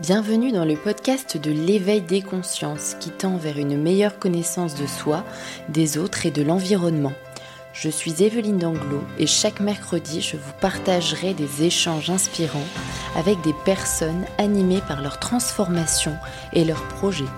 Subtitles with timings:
[0.00, 4.86] Bienvenue dans le podcast de l'éveil des consciences qui tend vers une meilleure connaissance de
[4.86, 5.26] soi,
[5.68, 7.12] des autres et de l'environnement.
[7.74, 12.64] Je suis Evelyne Danglot et chaque mercredi je vous partagerai des échanges inspirants
[13.14, 16.16] avec des personnes animées par leur transformation
[16.54, 17.28] et leurs projets.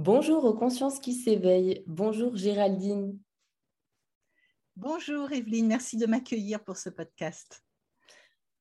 [0.00, 1.84] Bonjour aux consciences qui s'éveillent.
[1.86, 3.16] Bonjour Géraldine.
[4.74, 7.62] Bonjour Evelyne, merci de m'accueillir pour ce podcast.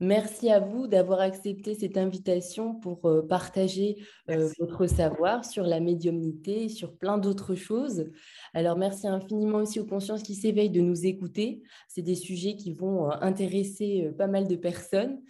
[0.02, 3.98] Merci à vous d'avoir accepté cette invitation pour euh, partager
[4.32, 8.10] euh, votre savoir sur la médiumnité et sur plein d'autres choses.
[8.56, 11.62] Alors, merci infiniment aussi aux consciences qui s'éveillent de nous écouter.
[11.88, 15.22] C'est des sujets qui vont euh, intéresser pas mal de personnes.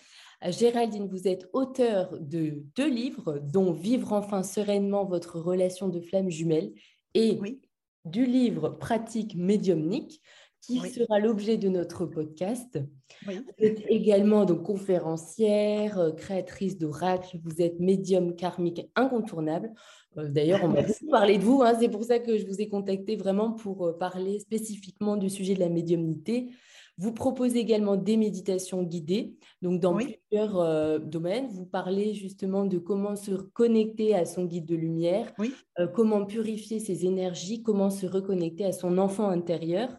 [0.41, 6.29] Géraldine, vous êtes auteur de deux livres, dont Vivre enfin sereinement votre relation de flamme
[6.29, 6.71] jumelle
[7.13, 7.37] et
[8.05, 10.21] du livre Pratique médiumnique
[10.61, 12.79] qui sera l'objet de notre podcast.
[13.25, 19.73] Vous êtes également donc conférencière, euh, créatrice d'oracles, vous êtes médium karmique incontournable.
[20.17, 21.75] Euh, d'ailleurs, on m'a beaucoup parlé de vous, hein.
[21.79, 25.55] c'est pour ça que je vous ai contacté vraiment pour euh, parler spécifiquement du sujet
[25.55, 26.49] de la médiumnité.
[26.97, 31.47] Vous proposez également des méditations guidées, donc dans plusieurs domaines.
[31.47, 35.33] Vous parlez justement de comment se connecter à son guide de lumière,
[35.95, 39.89] comment purifier ses énergies, comment se reconnecter à son enfant intérieur.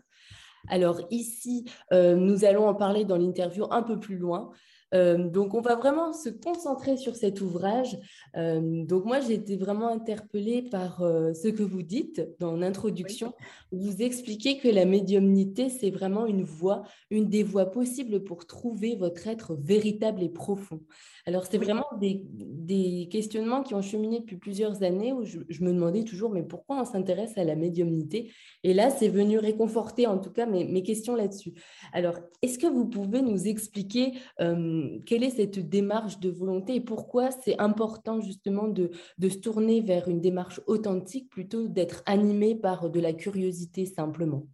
[0.68, 4.50] Alors ici, euh, nous allons en parler dans l'interview un peu plus loin.
[4.94, 7.98] Euh, donc, on va vraiment se concentrer sur cet ouvrage.
[8.36, 13.34] Euh, donc, moi, j'ai été vraiment interpellée par ce que vous dites dans l'introduction.
[13.70, 18.96] Vous expliquez que la médiumnité, c'est vraiment une voie, une des voies possibles pour trouver
[18.96, 20.80] votre être véritable et profond.
[21.26, 26.04] Alors, c'est vraiment des, questionnements qui ont cheminé depuis plusieurs années où je, me demandais
[26.04, 28.32] toujours, mais pourquoi on s'intéresse à la médiumnité?
[28.64, 31.52] Et là, c'est venu réconforter en tout cas mes, questions là-dessus.
[31.92, 36.80] Alors, est-ce que vous pouvez nous expliquer euh, quelle est cette démarche de volonté et
[36.80, 42.55] pourquoi c'est important justement de, de se tourner vers une démarche authentique plutôt d'être animé
[42.55, 44.47] par de la curiosité simplement?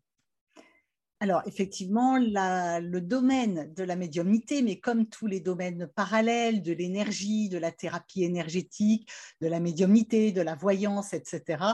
[1.20, 7.48] Alors, effectivement, le domaine de la médiumnité, mais comme tous les domaines parallèles de l'énergie,
[7.48, 11.64] de la thérapie énergétique, de la médiumnité, de la voyance, etc.,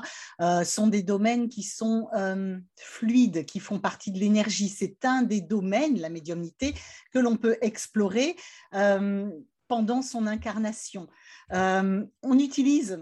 [0.41, 4.71] euh, sont des domaines qui sont euh, fluides, qui font partie de l'énergie.
[4.71, 6.75] C'est un des domaines, la médiumnité,
[7.13, 8.37] que l'on peut explorer
[8.73, 9.29] euh,
[9.69, 11.07] pendant son incarnation.
[11.51, 12.99] on utilise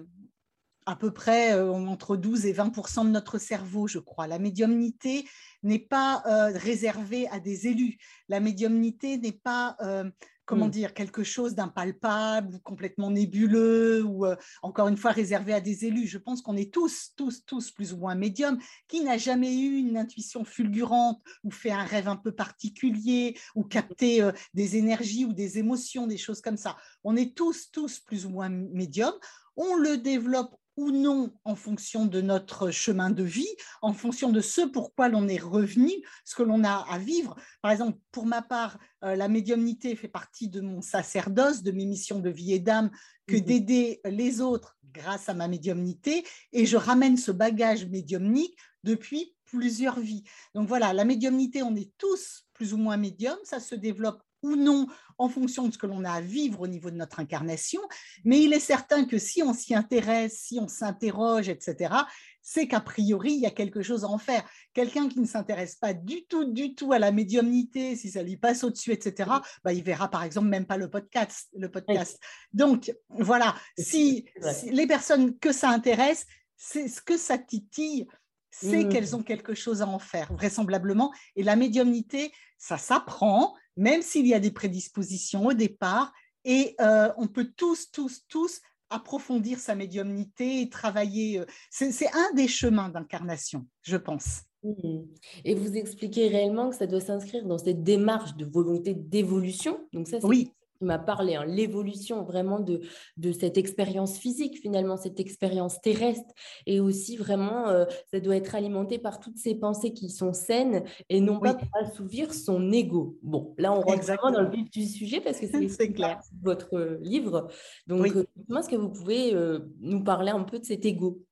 [0.87, 4.26] à peu près entre 12 et 20% de notre cerveau, je crois.
[4.26, 5.26] La médiumnité
[5.62, 7.98] n'est pas euh, réservé à des élus.
[8.28, 10.10] La médiumnité n'est pas, euh,
[10.44, 10.70] comment mm.
[10.70, 15.84] dire, quelque chose d'impalpable ou complètement nébuleux ou euh, encore une fois réservé à des
[15.84, 16.06] élus.
[16.06, 18.59] Je pense qu'on est tous, tous, tous plus ou moins médiums.
[18.88, 23.62] Qui n'a jamais eu une intuition fulgurante ou fait un rêve un peu particulier ou
[23.62, 26.76] capté des énergies ou des émotions, des choses comme ça?
[27.04, 29.14] On est tous, tous plus ou moins médiums.
[29.56, 34.40] On le développe ou non en fonction de notre chemin de vie, en fonction de
[34.40, 35.90] ce pourquoi l'on est revenu,
[36.24, 37.36] ce que l'on a à vivre.
[37.60, 41.86] Par exemple, pour ma part, euh, la médiumnité fait partie de mon sacerdoce, de mes
[41.86, 42.90] missions de vie et d'âme,
[43.26, 43.42] que mhm.
[43.42, 50.00] d'aider les autres grâce à ma médiumnité, et je ramène ce bagage médiumnique depuis plusieurs
[50.00, 50.24] vies.
[50.54, 54.56] Donc voilà, la médiumnité, on est tous plus ou moins médiums, ça se développe ou
[54.56, 54.86] non
[55.19, 57.80] en fonction de ce que l'on a à vivre au niveau de notre incarnation.
[58.25, 61.94] Mais il est certain que si on s'y intéresse, si on s'interroge, etc.,
[62.42, 64.44] c'est qu'a priori, il y a quelque chose à en faire.
[64.75, 68.36] Quelqu'un qui ne s'intéresse pas du tout, du tout à la médiumnité, si ça lui
[68.36, 69.31] passe au-dessus, etc.,
[69.64, 71.48] bah, il verra par exemple même pas le podcast.
[71.56, 72.20] Le podcast.
[72.52, 74.26] Donc, voilà, si,
[74.64, 76.26] les personnes que ça intéresse,
[76.56, 78.08] c'est ce que ça titille,
[78.50, 78.88] c'est mmh.
[78.88, 81.12] qu'elles ont quelque chose à en faire, vraisemblablement.
[81.36, 86.12] Et la médiumnité, ça s'apprend, même s'il y a des prédispositions au départ,
[86.44, 88.60] et euh, on peut tous, tous, tous
[88.90, 91.40] approfondir sa médiumnité et travailler.
[91.40, 94.42] Euh, c'est un des chemins d'incarnation, je pense.
[94.62, 95.00] Mmh.
[95.44, 99.88] Et vous expliquez réellement que ça doit s'inscrire dans cette démarche de volonté d'évolution.
[99.92, 100.52] Donc ça, oui
[100.84, 102.81] m'a parlé, hein, l'évolution vraiment de,
[103.16, 106.32] de cette expérience physique, finalement, cette expérience terrestre.
[106.67, 110.84] Et aussi, vraiment, euh, ça doit être alimenté par toutes ces pensées qui sont saines
[111.08, 113.19] et non pas pour assouvir son ego.
[113.23, 116.20] Bon, là, on rentre vraiment dans le vif du sujet parce que c'est clair.
[116.43, 117.49] votre euh, livre.
[117.87, 119.35] Donc, comment euh, est-ce que vous pouvez
[119.81, 121.23] nous parler un peu de cet ego?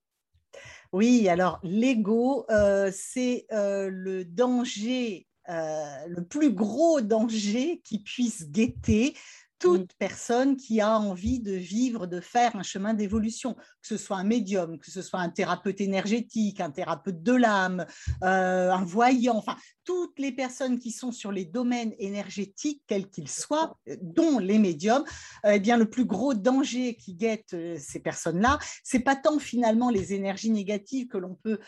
[0.93, 2.47] Oui, alors l'ego,
[2.91, 9.15] c'est le danger le plus gros danger qui puisse guetter
[9.61, 14.17] toute personne qui a envie de vivre, de faire un chemin d'évolution, que ce soit
[14.17, 17.85] un médium, que ce soit un thérapeute énergétique, un thérapeute de l'âme,
[18.25, 23.29] euh, un voyant, enfin, toutes les personnes qui sont sur les domaines énergétiques, quels qu'ils
[23.29, 25.05] soient, dont les médiums,
[25.45, 29.39] euh, eh bien, le plus gros danger qui guette euh, ces personnes-là, c'est pas tant
[29.39, 31.59] finalement les énergies négatives que l'on peut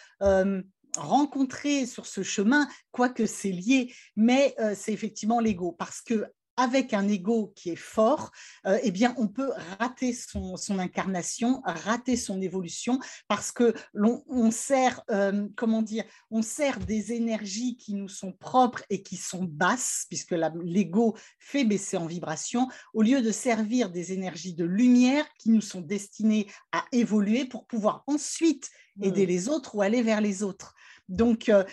[0.96, 6.26] rencontrer sur ce chemin, quoique c'est lié, mais c'est effectivement l'ego, parce que
[6.56, 8.30] avec un ego qui est fort,
[8.66, 14.50] euh, eh bien, on peut rater son, incarnation, rater son évolution, parce que l'on on
[14.50, 19.44] sert, euh, comment dire, on sert des énergies qui nous sont propres et qui sont
[19.44, 25.26] basses, puisque l'ego fait baisser en vibration, au lieu de servir des énergies de lumière
[25.38, 28.70] qui nous sont destinées à évoluer pour pouvoir ensuite
[29.00, 29.28] aider mmh.
[29.28, 30.74] les autres ou aller vers les autres.
[31.08, 31.64] Donc, euh,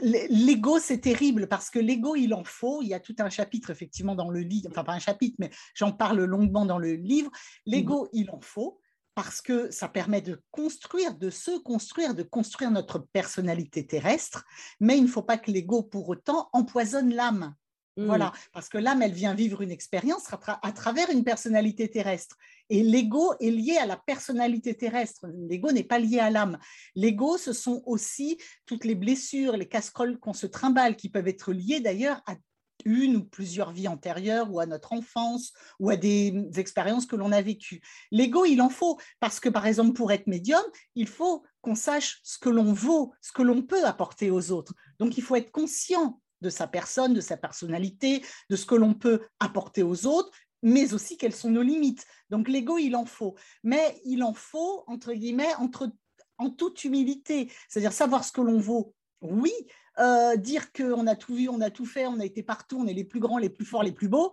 [0.00, 2.82] l'ego, c'est terrible parce que l'ego, il en faut.
[2.82, 5.50] Il y a tout un chapitre, effectivement, dans le livre, enfin, pas un chapitre, mais
[5.74, 7.30] j'en parle longuement dans le livre.
[7.66, 8.08] L'ego, mmh.
[8.12, 8.80] il en faut
[9.14, 14.44] parce que ça permet de construire, de se construire, de construire notre personnalité terrestre,
[14.80, 17.54] mais il ne faut pas que l'ego, pour autant, empoisonne l'âme.
[17.96, 18.06] Mmh.
[18.06, 20.24] Voilà, parce que l'âme, elle vient vivre une expérience
[20.62, 22.36] à, travers une personnalité terrestre.
[22.70, 25.26] Et l'ego est lié à la personnalité terrestre.
[25.48, 26.58] L'ego n'est pas lié à l'âme.
[26.94, 31.52] L'ego, ce sont aussi toutes les blessures, les casseroles qu'on se trimballe, qui peuvent être
[31.52, 32.36] liées d'ailleurs à
[32.84, 37.30] une ou plusieurs vies antérieures ou à notre enfance ou à des expériences que l'on
[37.30, 37.82] a vécues.
[38.10, 40.62] L'ego, il en faut parce que, par exemple, pour être médium,
[40.94, 44.74] il faut qu'on sache ce que l'on vaut, ce que l'on peut apporter aux autres.
[44.98, 48.94] Donc, il faut être conscient de sa personne, de sa personnalité, de ce que l'on
[48.94, 50.30] peut apporter aux autres,
[50.62, 52.06] mais aussi quelles sont nos limites.
[52.30, 53.34] Donc l'ego, il en faut.
[53.62, 55.90] Mais il en faut, entre guillemets, entre,
[56.38, 57.50] en toute humilité.
[57.68, 59.52] C'est-à-dire savoir ce que l'on vaut, oui.
[59.98, 62.86] Euh, dire qu'on a tout vu, on a tout fait, on a été partout, on
[62.86, 64.32] est les plus grands, les plus forts, les plus beaux.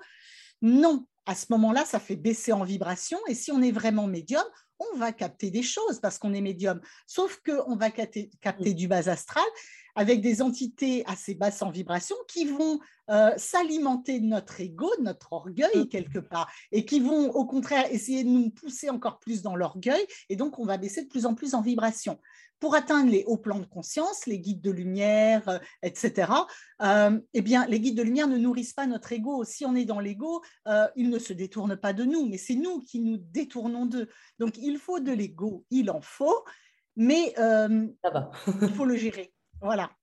[0.61, 3.19] Non, à ce moment-là, ça fait baisser en vibration.
[3.27, 4.43] Et si on est vraiment médium,
[4.79, 6.79] on va capter des choses parce qu'on est médium.
[7.05, 9.43] Sauf qu'on va capter, capter du bas astral
[9.99, 12.79] avec des entités assez basses en vibration qui vont
[13.09, 15.87] euh, s'alimenter de notre ego, de notre orgueil mm.
[15.89, 20.01] quelque part, et qui vont au contraire essayer de nous pousser encore plus dans l'orgueil,
[20.29, 22.17] et donc on va baisser de plus en plus en vibration.
[22.61, 26.31] Pour atteindre les hauts plans de conscience, les guides de lumière, euh, etc.,
[26.81, 29.43] euh, eh bien, les guides de lumière ne nourrissent pas notre ego.
[29.43, 30.41] Si on est dans l'ego,
[30.95, 34.07] ils ne se détournent pas de nous, mais c'est nous qui nous détournons d'eux.
[34.39, 36.45] Donc, il faut de l'ego, il en faut,
[36.95, 39.33] mais il faut le gérer.
[39.61, 39.98] Voilà.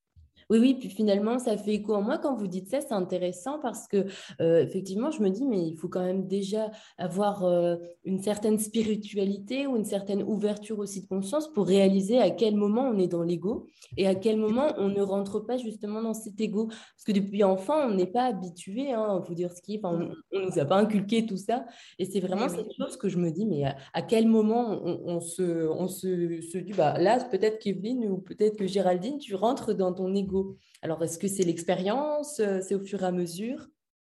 [0.49, 3.59] Oui, oui, puis finalement, ça fait écho en moi quand vous dites ça, c'est intéressant
[3.59, 4.05] parce que
[4.39, 8.57] euh, effectivement, je me dis, mais il faut quand même déjà avoir euh, une certaine
[8.57, 13.09] spiritualité ou une certaine ouverture aussi de conscience pour réaliser à quel moment on est
[13.09, 13.67] dans l'ego
[13.97, 16.67] et à quel moment on ne rentre pas justement dans cet ego.
[16.67, 19.97] Parce que depuis enfant, on n'est pas habitué, hein, vous dire ce qui est, on
[19.97, 21.65] ne nous a pas inculqué tout ça.
[21.99, 25.67] Et c'est vraiment cette chose que je me dis, mais à, quel moment on, se,
[25.67, 29.91] on se, se dit, bah, là, peut-être Kevin ou peut-être que Géraldine, tu rentres dans
[29.91, 30.36] ton ego
[30.81, 33.67] alors, est-ce que c'est l'expérience euh, C'est au fur et à mesure?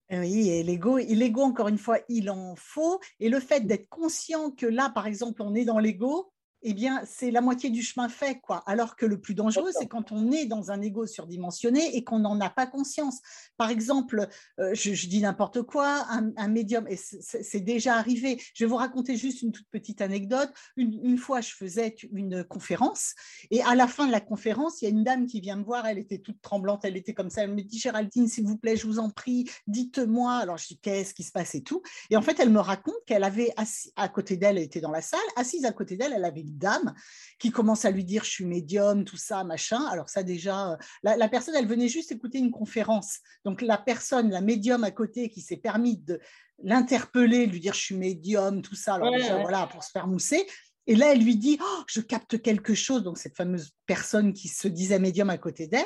[0.09, 2.99] Oui, et l'ego, l'ego, encore une fois, il en faut.
[3.19, 6.31] Et le fait d'être conscient que là, par exemple, on est dans l'ego,
[6.63, 8.63] eh bien, c'est la moitié du chemin fait, quoi.
[8.65, 12.19] Alors que le plus dangereux, c'est quand on est dans un ego surdimensionné et qu'on
[12.19, 13.19] n'en a pas conscience.
[13.57, 14.27] Par exemple,
[14.59, 18.41] euh, je, dis n'importe quoi, un, médium, et c'est déjà arrivé.
[18.53, 20.49] Je vais vous raconter juste une toute petite anecdote.
[20.77, 23.13] Une, fois, je faisais une conférence
[23.51, 25.63] et à la fin de la conférence, il y a une dame qui vient me
[25.63, 25.85] voir.
[25.85, 27.43] Elle était toute tremblante, elle était comme ça.
[27.43, 30.33] Elle me dit Géraldine, s'il vous plaît, je vous en prie, dites-moi.
[30.33, 31.81] Alors je dis qu'est-ce qui se passe et tout.
[32.09, 34.91] Et en fait, elle me raconte qu'elle avait assis, à côté d'elle, elle était dans
[34.91, 36.93] la salle, assise à côté d'elle, elle avait dame
[37.39, 39.85] qui commence à lui dire je suis médium, tout ça, machin.
[39.85, 43.19] Alors ça déjà, euh, la, personne, elle venait juste écouter une conférence.
[43.45, 46.19] Donc la personne, la médium à côté qui s'est permis de
[46.63, 50.45] l'interpeller, lui dire je suis médium, tout ça, alors déjà, voilà, pour se faire mousser.
[50.87, 53.03] Et là, elle lui dit, oh, je capte quelque chose.
[53.03, 55.85] Donc, cette fameuse personne qui se disait médium à côté d'elle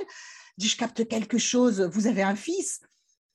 [0.58, 1.82] dit, je capte quelque chose.
[1.82, 2.82] Vous avez un fils?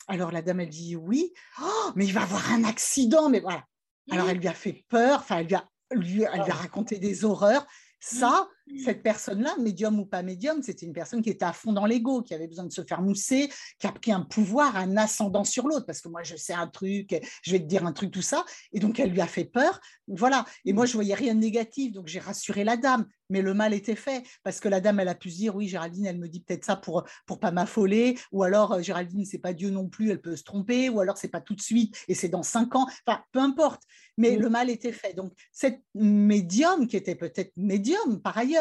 [0.06, 1.33] Alors, la dame, elle dit, oui.
[1.61, 3.28] Oh, mais il va avoir un accident.
[3.28, 3.64] Mais voilà.
[4.11, 5.21] Alors, elle lui a fait peur.
[5.21, 7.66] Enfin, elle lui a lui, elle lui a raconté des horreurs.
[8.00, 8.49] Ça,
[8.79, 12.23] cette personne-là, médium ou pas médium, c'était une personne qui était à fond dans l'ego,
[12.23, 15.67] qui avait besoin de se faire mousser, qui a pris un pouvoir, un ascendant sur
[15.69, 18.23] l'autre, parce que moi, je sais un truc, je vais te dire un truc, tout
[18.23, 18.45] ça.
[18.73, 19.81] Et donc, elle lui a fait peur.
[20.09, 20.45] Voilà.
[20.65, 23.07] Et moi, je voyais rien de négatif, donc j'ai rassuré la dame.
[23.29, 25.67] Mais le mal était fait, parce que la dame, elle a pu se dire, oui,
[25.69, 29.39] Géraldine, elle me dit peut-être ça pour pour pas m'affoler, ou alors euh, Géraldine, c'est
[29.39, 31.97] pas Dieu non plus, elle peut se tromper, ou alors c'est pas tout de suite
[32.09, 32.87] et c'est dans cinq ans.
[33.07, 33.83] Enfin, peu importe.
[34.19, 35.13] Mais le mal était fait.
[35.13, 38.56] Donc, cette médium, qui était peut-être médium par ailleurs,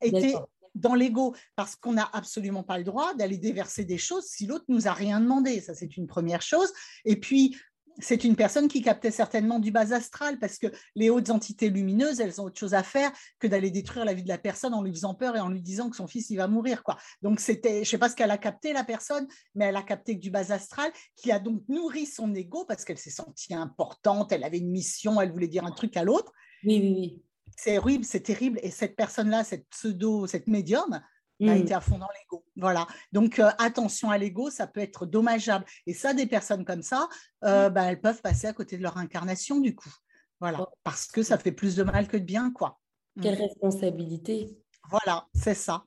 [0.00, 0.34] était
[0.74, 4.66] dans l'ego parce qu'on n'a absolument pas le droit d'aller déverser des choses si l'autre
[4.68, 5.60] nous a rien demandé.
[5.60, 6.72] Ça, c'est une première chose.
[7.04, 7.56] Et puis,
[7.98, 12.20] c'est une personne qui captait certainement du bas astral parce que les hautes entités lumineuses,
[12.20, 14.82] elles ont autre chose à faire que d'aller détruire la vie de la personne en
[14.82, 16.96] lui faisant peur et en lui disant que son fils il va mourir quoi.
[17.22, 20.14] Donc c'était, je sais pas ce qu'elle a capté la personne, mais elle a capté
[20.14, 24.32] que du bas astral qui a donc nourri son ego parce qu'elle s'est sentie importante,
[24.32, 26.32] elle avait une mission, elle voulait dire un truc à l'autre.
[26.64, 27.22] Oui oui oui.
[27.56, 31.00] C'est horrible, c'est terrible et cette personne-là, cette pseudo, cette médium,
[31.48, 31.58] a mm.
[31.58, 32.44] été à fond dans l'ego.
[32.56, 32.86] Voilà.
[33.12, 35.64] Donc, euh, attention à l'ego, ça peut être dommageable.
[35.86, 37.08] Et ça, des personnes comme ça,
[37.44, 37.72] euh, mm.
[37.72, 39.92] bah, elles peuvent passer à côté de leur incarnation, du coup.
[40.40, 40.62] Voilà.
[40.62, 40.68] Oh.
[40.84, 42.80] Parce que ça fait plus de mal que de bien, quoi.
[43.16, 43.22] Mm.
[43.22, 44.58] Quelle responsabilité.
[44.90, 45.84] Voilà, c'est ça.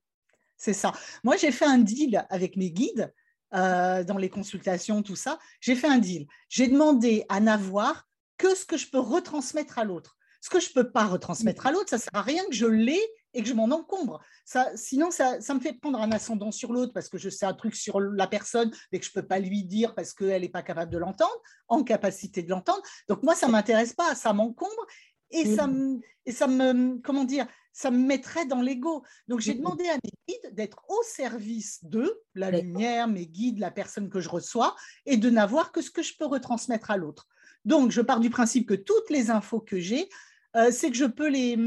[0.57, 0.93] C'est ça.
[1.23, 3.13] Moi, j'ai fait un deal avec mes guides
[3.53, 5.37] euh, dans les consultations, tout ça.
[5.59, 6.27] J'ai fait un deal.
[6.49, 10.17] J'ai demandé à n'avoir que ce que je peux retransmettre à l'autre.
[10.43, 12.53] Ce que je ne peux pas retransmettre à l'autre, ça ne sert à rien que
[12.53, 12.99] je l'ai
[13.33, 14.19] et que je m'en encombre.
[14.43, 17.53] Ça, sinon, ça, me fait prendre un ascendant sur l'autre parce que je sais un
[17.53, 20.49] truc sur la personne mais que je ne peux pas lui dire parce qu'elle n'est
[20.49, 22.81] pas capable de l'entendre, en capacité de l'entendre.
[23.07, 24.85] Donc moi, ça ne m'intéresse pas, ça m'encombre
[25.31, 29.01] et, ça me, et ça me, comment dire, ça me mettrait dans l'ego.
[29.29, 33.71] Donc j'ai demandé à mes guides d'être au service d'eux, la lumière, mes guides, la
[33.71, 37.29] personne que je reçois, et de n'avoir que ce que je peux retransmettre à l'autre.
[37.63, 40.09] Donc je pars du principe que toutes les infos que j'ai,
[40.55, 41.57] euh, c'est que je peux les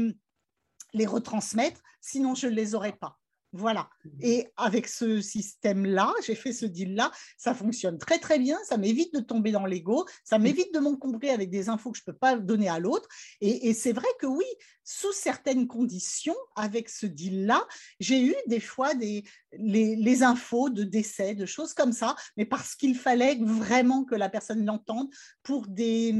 [0.93, 3.19] les retransmettre, sinon je ne les aurais pas.
[3.53, 3.89] Voilà.
[4.03, 4.09] Mmh.
[4.21, 9.13] Et avec ce système-là, j'ai fait ce deal-là, ça fonctionne très très bien, ça m'évite
[9.13, 10.41] de tomber dans l'ego, ça mmh.
[10.43, 13.07] m'évite de m'encombrer avec des infos que je ne peux pas donner à l'autre.
[13.39, 14.45] Et, c'est vrai que oui,
[14.83, 17.65] sous certaines conditions, avec ce deal-là,
[18.01, 22.75] j'ai eu des fois des, les, infos de décès, de choses comme ça, mais parce
[22.75, 25.07] qu'il fallait vraiment que la personne l'entende
[25.41, 26.13] pour des,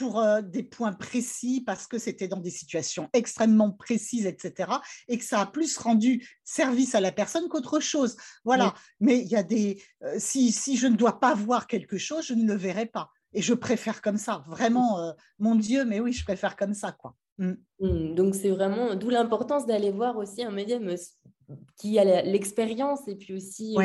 [0.00, 4.72] pour euh, des points précis parce que c'était dans des situations extrêmement précises, etc.
[5.08, 8.16] Et que ça a plus rendu service à la personne qu'autre chose.
[8.46, 8.72] Voilà.
[8.98, 9.82] Mais il y a des.
[10.02, 13.10] Euh, si, si, je ne dois pas voir quelque chose, je ne le verrai pas.
[13.34, 14.42] Et je préfère comme ça.
[14.48, 17.14] Vraiment, euh, mon Dieu, mais oui, je préfère comme ça, quoi.
[17.36, 17.52] Mm.
[17.80, 18.14] Mm.
[18.14, 20.94] donc c'est vraiment d'où l'importance d'aller voir aussi un médium
[21.78, 23.76] qui a l'expérience et puis aussi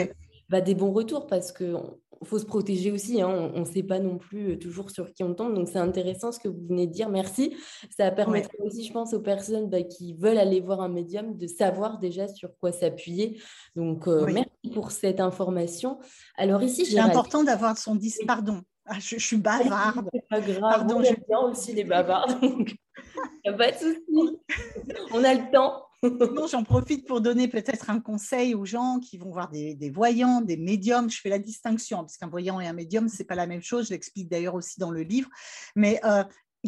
[0.50, 1.76] bah, des bons retours parce que
[2.24, 3.22] faut se protéger aussi.
[3.22, 3.52] Hein.
[3.54, 5.54] On ne sait pas non plus euh, toujours sur qui on tombe.
[5.54, 7.10] Donc, c'est intéressant ce que vous venez de dire.
[7.10, 7.56] Merci.
[7.98, 11.48] Ça permettra aussi, je pense, aux personnes bah, qui veulent aller voir un médium de
[11.48, 13.40] savoir déjà sur quoi s'appuyer.
[13.76, 16.00] Donc, euh, merci pour cette information.
[16.38, 18.22] Alors, ici, C'est important d'avoir son 10.
[18.28, 18.62] Pardon.
[18.88, 20.10] Ah, je, suis bavarde.
[20.14, 20.60] C'est pas grave.
[20.60, 22.38] Pardon, j'aime bien aussi les bavardes.
[22.42, 22.76] Il
[23.46, 24.40] n'y a pas de souci.
[25.12, 25.86] On a le temps.
[26.10, 30.42] Non, j'en profite pour donner peut-être un conseil aux gens qui vont voir des, voyants,
[30.42, 31.10] des médiums.
[31.10, 33.62] Je fais la distinction, parce qu'un voyant et un médium, ce n'est pas la même
[33.62, 33.88] chose.
[33.88, 35.30] Je l'explique d'ailleurs aussi dans le livre.
[35.76, 36.24] Mais euh,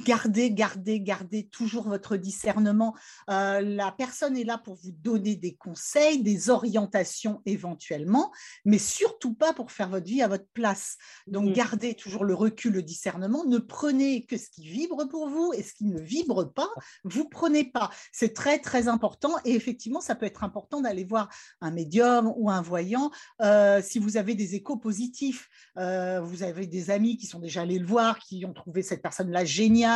[0.05, 2.95] Gardez, gardez, gardez toujours votre discernement.
[3.31, 8.31] Euh, la personne est là pour vous donner des conseils, des orientations éventuellement,
[8.63, 10.97] mais surtout pas pour faire votre vie à votre place.
[11.25, 11.53] Donc, mmh.
[11.53, 13.43] gardez toujours le recul, le discernement.
[13.45, 16.69] Ne prenez que ce qui vibre pour vous et ce qui ne vibre pas,
[17.03, 17.89] vous prenez pas.
[18.11, 19.31] C'est très, très important.
[19.45, 21.27] Et effectivement, ça peut être important d'aller voir
[21.59, 23.09] un médium ou un voyant
[23.41, 25.49] euh, si vous avez des échos positifs.
[25.77, 29.01] Euh, vous avez des amis qui sont déjà allés le voir, qui ont trouvé cette
[29.01, 29.86] personne-là géniale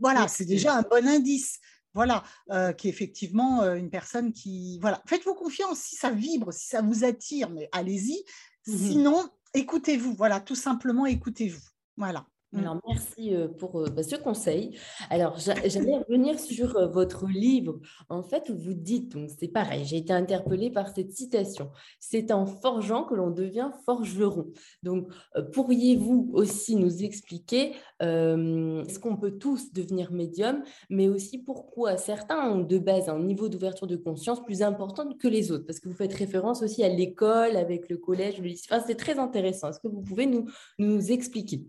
[0.00, 1.58] voilà, c'est déjà un bon indice.
[1.94, 4.80] Voilà, euh, qui est effectivement euh, une personne qui.
[4.80, 8.24] Voilà, faites-vous confiance si ça vibre, si ça vous attire, mais allez-y.
[8.66, 10.14] Mmh Sinon, écoutez-vous.
[10.14, 11.62] Voilà, tout simplement écoutez-vous.
[11.96, 12.26] Voilà.
[12.54, 12.60] Mmh.
[12.60, 14.78] Alors, merci euh, pour euh, bah, ce conseil.
[15.10, 17.80] Alors, j'allais revenir sur euh, votre livre.
[18.08, 21.70] En fait, vous dites, donc c'est pareil, j'ai été interpellée par cette citation.
[21.98, 24.52] C'est en forgeant que l'on devient forgeron.
[24.82, 25.08] Donc,
[25.52, 32.60] pourriez-vous aussi nous expliquer est-ce qu'on peut tous devenir médium, mais aussi pourquoi certains ont
[32.60, 35.66] de base un niveau d'ouverture de conscience plus important que les autres?
[35.66, 38.68] Parce que vous faites référence aussi à l'école, avec le collège, le lycée.
[38.70, 39.70] Enfin, c'est très intéressant.
[39.70, 40.46] Est-ce que vous pouvez nous,
[40.78, 41.64] nous expliquer?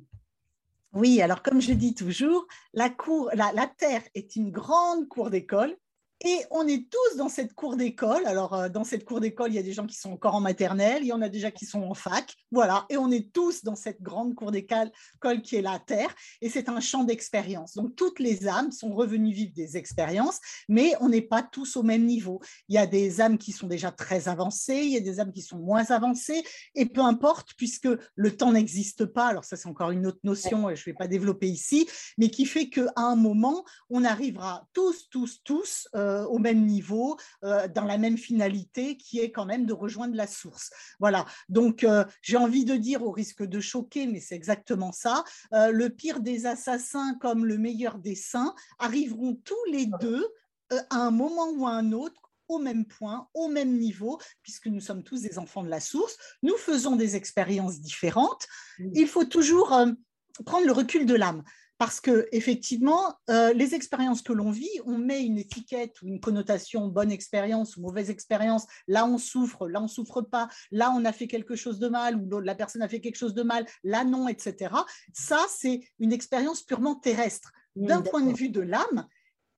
[0.95, 5.29] Oui, alors comme je dis toujours, la, cour, la, la Terre est une grande cour
[5.29, 5.75] d'école
[6.25, 8.25] et on est tous dans cette cour d'école.
[8.25, 10.41] Alors, euh, dans cette cour d'école, il y a des gens qui sont encore en
[10.41, 12.35] maternelle, il y en a déjà qui sont en fac.
[12.51, 12.87] Voilà.
[12.89, 14.89] Et on est tous dans cette grande cour d'école
[15.43, 16.13] qui est la Terre.
[16.41, 17.75] Et c'est un champ d'expérience.
[17.75, 21.83] Donc, toutes les âmes sont revenues vivre des expériences, mais on n'est pas tous au
[21.83, 22.41] même niveau.
[22.69, 25.31] Il y a des âmes qui sont déjà très avancées, il y a des âmes
[25.31, 26.43] qui sont moins avancées.
[26.73, 29.27] Et peu importe, puisque le temps n'existe pas.
[29.27, 32.47] Alors, ça, c'est encore une autre notion, je ne vais pas développer ici, mais qui
[32.47, 35.87] fait qu'à un moment, on arrivera tous, tous, tous.
[35.93, 39.73] Euh, euh, au même niveau, euh, dans la même finalité, qui est quand même de
[39.73, 40.71] rejoindre la source.
[40.99, 41.25] Voilà.
[41.49, 45.87] Donc, euh, j'ai envie de dire, au risque de choquer, mais c'est exactement ça, le
[45.87, 50.27] pire des assassins comme le meilleur des saints arriveront tous les deux
[50.69, 54.79] à un moment ou à un autre au même point, au même niveau, puisque nous
[54.79, 56.17] sommes tous des enfants de la source.
[56.43, 58.47] Nous faisons des expériences différentes.
[58.93, 59.69] Il faut toujours
[60.45, 61.43] prendre le recul de l'âme.
[61.77, 66.21] Parce que effectivement, euh, les expériences que l'on vit, on met une étiquette ou une
[66.21, 68.65] connotation bonne expérience ou mauvaise expérience.
[68.87, 70.47] Là, on souffre, là, on souffre pas.
[70.71, 73.33] Là, on a fait quelque chose de mal ou la personne a fait quelque chose
[73.33, 73.65] de mal.
[73.83, 74.73] Là, non, etc.
[75.13, 77.51] Ça, c'est une expérience purement terrestre.
[77.75, 79.05] D'un point de vue de l'âme,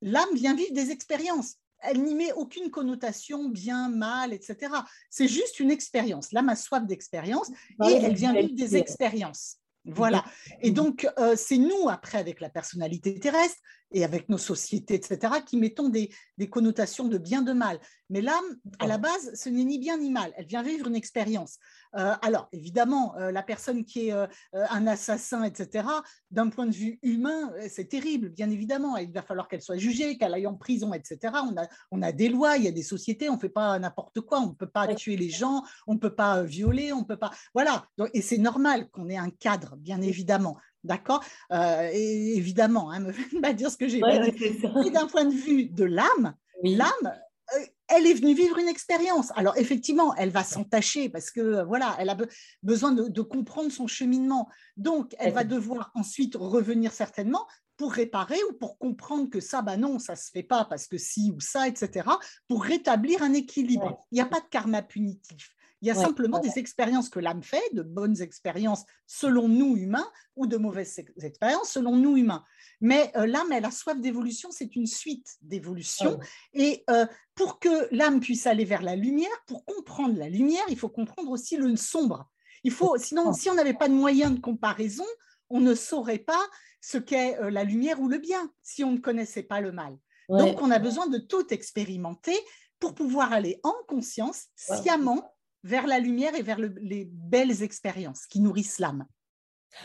[0.01, 1.57] l'âme vient vivre des expériences.
[1.81, 4.73] Elle n'y met aucune connotation bien, mal, etc.
[5.11, 6.31] C'est juste une expérience.
[6.31, 7.51] L'âme a soif d'expérience
[7.87, 9.59] et elle vient vivre des expériences.
[9.87, 10.25] Voilà.
[10.61, 15.35] Et donc, euh, c'est nous, après, avec la personnalité terrestre et avec nos sociétés, etc.,
[15.45, 17.79] qui mettons des, des connotations de bien, de mal.
[18.09, 18.43] Mais l'âme,
[18.79, 20.33] à la base, ce n'est ni bien ni mal.
[20.35, 21.57] Elle vient vivre une expérience.
[21.97, 24.13] Euh, alors, évidemment, euh, la personne qui est
[24.53, 25.87] un assassin, etc.,
[26.31, 28.97] d'un point de vue humain, c'est terrible, bien évidemment.
[28.97, 31.33] Il va falloir qu'elle soit jugée, qu'elle aille en prison, etc.
[31.43, 33.77] On a, on a des lois, il y a des sociétés, on ne fait pas
[33.79, 34.39] n'importe quoi.
[34.39, 37.17] On ne peut pas tuer les gens, on ne peut pas violer, on ne peut
[37.17, 37.31] pas.
[37.53, 37.85] Voilà.
[38.13, 40.57] et c'est normal qu'on ait un cadre, bien évidemment.
[40.83, 41.23] D'accord?
[41.51, 42.99] Euh, Évidemment, hein,
[43.33, 44.91] me pas dire ce que j'ai dit.
[44.91, 49.31] d'un point de vue de l'âme, l'âme, euh, elle est venue vivre une expérience.
[49.35, 52.17] Alors effectivement, elle va s'entacher parce que euh, voilà, elle a
[52.63, 54.49] besoin de, comprendre son cheminement.
[54.77, 59.77] Donc, elle va devoir ensuite revenir certainement pour réparer ou pour comprendre que ça, bah
[59.77, 62.09] non, ça se fait pas parce que si ou ça, etc.
[62.47, 64.05] Pour rétablir un équilibre.
[64.11, 65.49] Il n'y a pas de karma punitif.
[65.81, 70.09] Il y a simplement des expériences que l'âme fait, de bonnes expériences selon nous humains
[70.35, 72.43] ou de mauvaises expériences selon nous humains.
[72.81, 76.19] Mais euh, l'âme, elle a soif d'évolution, c'est une suite d'évolution.
[76.53, 77.05] Et euh,
[77.35, 81.29] pour que l'âme puisse aller vers la lumière, pour comprendre la lumière, il faut comprendre
[81.29, 82.27] aussi le sombre.
[82.63, 85.05] Il faut, sinon, si on n'avait pas de moyen de comparaison,
[85.49, 86.43] on ne saurait pas
[86.81, 89.97] ce qu'est euh, la lumière ou le bien si on ne connaissait pas le mal.
[90.29, 92.35] Donc, on a besoin de tout expérimenter
[92.79, 95.36] pour pouvoir aller en conscience, sciemment,
[95.67, 99.05] vers la lumière et vers les belles expériences qui nourrissent l'âme.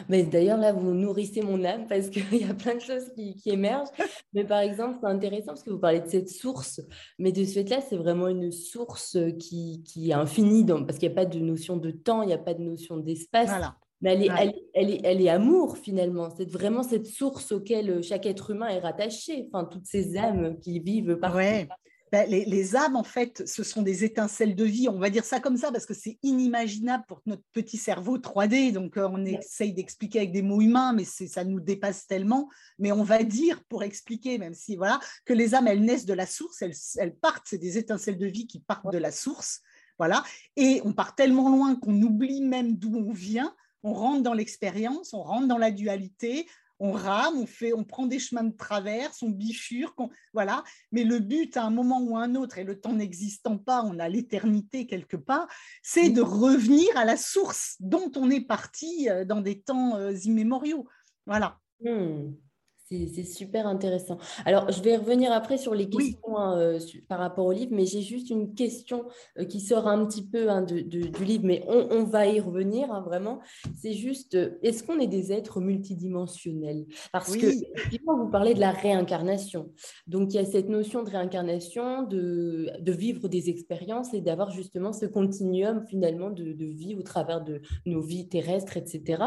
[0.09, 3.37] Mais d'ailleurs, là, vous nourrissez mon âme parce qu'il y a plein de choses qui,
[3.47, 3.91] émergent.
[4.33, 6.81] Mais par exemple, c'est intéressant parce que vous parlez de cette source.
[7.19, 11.15] Mais de ce fait-là, c'est vraiment une source qui, qui est infinie parce qu'il n'y
[11.15, 13.51] a pas de notion de temps, il n'y a pas de notion d'espace.
[14.01, 16.29] Mais elle est, elle, elle, est, elle est amour finalement.
[16.37, 19.49] C'est vraiment cette source auquel chaque être humain est rattaché.
[19.49, 21.39] Enfin, toutes ces âmes qui vivent partout.
[22.13, 24.87] Ben, les, âmes, en fait, ce sont des étincelles de vie.
[24.87, 28.71] On va dire ça comme ça parce que c'est inimaginable pour notre petit cerveau 3D.
[28.71, 32.51] Donc, euh, on essaye d'expliquer avec des mots humains, mais ça nous dépasse tellement.
[32.79, 36.13] Mais on va dire, pour expliquer, même si, voilà, que les âmes, elles naissent de
[36.13, 39.63] la source, elles, partent, c'est des étincelles de vie qui partent de la source.
[39.99, 40.23] Voilà.
[40.57, 45.13] Et on part tellement loin qu'on oublie même d'où on vient on rentre dans l'expérience,
[45.13, 46.47] on rentre dans la dualité,
[46.83, 50.01] on rame, on, fait, on prend des chemins de traverse, on bifurque,
[50.35, 50.65] voilà.
[50.91, 53.85] Mais le but, à un moment ou à un autre, et le temps n'existant pas,
[53.85, 55.47] on a l'éternité quelque part,
[55.81, 60.13] c'est de revenir à la source dont on est parti euh, dans des temps euh,
[60.25, 60.89] immémoriaux.
[61.25, 61.61] Voilà.
[61.81, 62.33] Hmm.
[63.09, 64.19] C'est super intéressant.
[64.45, 66.79] Alors, je vais revenir après sur les questions hein, euh,
[67.09, 69.05] par rapport au livre, mais j'ai juste une question
[69.39, 70.83] euh, qui sort un petit peu hein, du
[71.25, 73.41] livre, mais on, va y revenir hein, vraiment.
[73.81, 76.85] C'est juste, euh, est-ce qu'on est des êtres multidimensionnels?
[77.13, 79.71] Parce que, effectivement, vous parlez de la réincarnation.
[80.07, 84.93] Donc, il y a cette notion de réincarnation, de, vivre des expériences et d'avoir justement
[84.93, 89.23] ce continuum finalement de, de, vie au travers de nos vies terrestres, etc.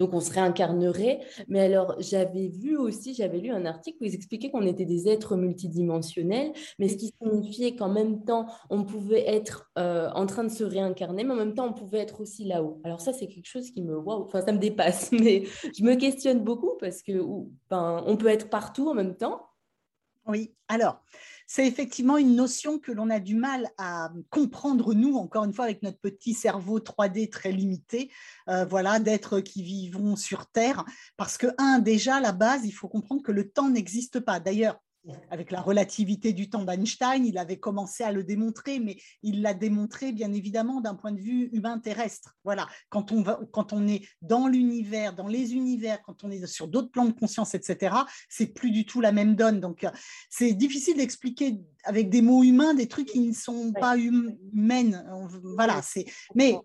[0.00, 1.20] Donc, on se réincarnerait.
[1.48, 5.08] Mais alors, j'avais vu aussi j'avais lu un article où ils expliquaient qu'on était des
[5.08, 10.44] êtres multidimensionnels, mais ce qui signifiait qu'en même temps, on pouvait être euh, en train
[10.44, 12.80] de se réincarner, mais en même temps, on pouvait être aussi là-haut.
[12.84, 15.44] Alors ça, c'est quelque chose qui me, enfin, ça me dépasse, mais
[15.76, 17.20] je me questionne beaucoup parce que,
[17.68, 19.48] ben, on peut être partout en même temps.
[20.26, 21.02] Oui, alors,
[21.46, 25.64] c'est effectivement une notion que l'on a du mal à comprendre, nous, encore une fois,
[25.64, 28.10] avec notre petit cerveau 3D très limité,
[28.48, 30.84] euh, voilà, d'êtres qui vivront sur Terre.
[31.16, 34.40] Parce que, un, déjà, la base, il faut comprendre que le temps n'existe pas.
[34.40, 34.80] D'ailleurs,
[35.30, 39.54] avec la relativité du temps d'Einstein, il avait commencé à le démontrer, mais il l'a
[39.54, 42.36] démontré bien évidemment d'un point de vue humain terrestre.
[42.44, 46.46] Voilà, quand on, va, quand on est dans l'univers, dans les univers, quand on est
[46.46, 47.96] sur d'autres plans de conscience, etc.,
[48.28, 49.60] c'est plus du tout la même donne.
[49.60, 49.90] Donc, euh,
[50.30, 55.04] c'est difficile d'expliquer avec des mots humains des trucs qui ne sont pas hum, humains.
[55.56, 56.06] Voilà, c'est.
[56.34, 56.56] Mais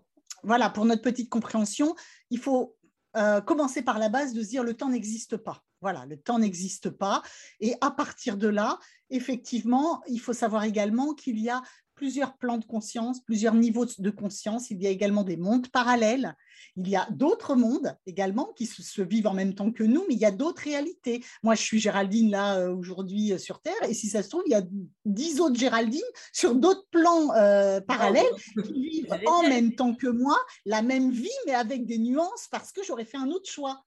[0.42, 1.94] voilà, pour notre petite compréhension,
[2.30, 2.76] il faut
[3.16, 5.62] euh, commencer par la base de se dire le temps n'existe pas.
[5.80, 7.22] Voilà, le temps n'existe pas.
[7.60, 11.62] Et à partir de là, effectivement, il faut savoir également qu'il y a
[12.00, 14.70] plusieurs plans de conscience, plusieurs niveaux de conscience.
[14.70, 16.34] Il y a également des mondes parallèles.
[16.76, 20.14] Il y a d'autres mondes également qui se, vivent en même temps que nous, mais
[20.14, 21.22] il y a d'autres réalités.
[21.42, 24.44] Moi, je suis Géraldine là euh, aujourd'hui euh, sur Terre, et si ça se trouve,
[24.46, 24.62] il y a
[25.04, 26.00] dix autres Géraldines
[26.32, 28.24] sur d'autres plans euh, parallèles
[28.64, 32.72] qui vivent en même temps que moi la même vie, mais avec des nuances parce
[32.72, 33.84] que j'aurais fait un autre choix.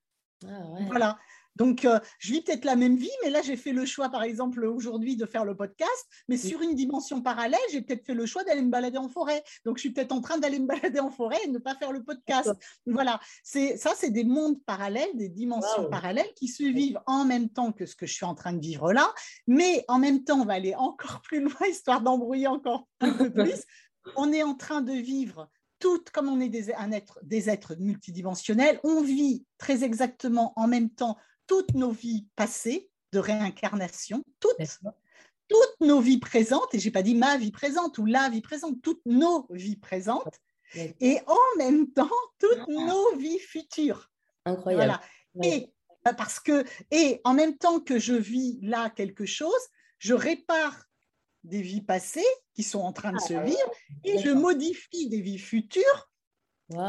[0.48, 1.18] Ah voilà.
[1.56, 4.24] Donc, euh, je vis peut-être la même vie, mais là, j'ai fait le choix, par
[4.24, 6.08] exemple, aujourd'hui, de faire le podcast.
[6.28, 9.44] Mais sur une dimension parallèle, j'ai peut-être fait le choix d'aller me balader en forêt.
[9.66, 11.92] Donc, je suis peut-être en train d'aller me balader en forêt et ne pas faire
[11.92, 12.52] le podcast.
[12.86, 13.20] Voilà.
[13.44, 17.72] C'est, ça, c'est des mondes parallèles, des dimensions parallèles qui se vivent en même temps
[17.72, 19.14] que ce que je suis en train de vivre là.
[19.48, 23.30] Mais en même temps, on va aller encore plus loin, histoire d'embrouiller encore un peu
[23.34, 23.64] plus.
[24.16, 28.80] On est en train de vivre toutes, comme on est des, être, des êtres multidimensionnels,
[28.86, 31.18] on vit très exactement en même temps
[31.54, 34.80] toutes nos vies passées de réincarnation, toutes,
[35.48, 38.82] toutes nos vies présentes, et j'ai pas dit ma vie présente ou la vie présente,
[38.82, 40.40] toutes nos vies présentes,
[40.76, 44.10] et en même temps toutes nos vies futures.
[44.46, 45.00] Incroyable.
[45.44, 45.72] Et
[46.04, 49.52] bah, parce que, et en même temps que je vis là quelque chose,
[50.00, 50.86] je répare
[51.44, 53.72] des vies passées qui sont en train de ah, se vivre
[54.04, 56.10] et je modifie des vies futures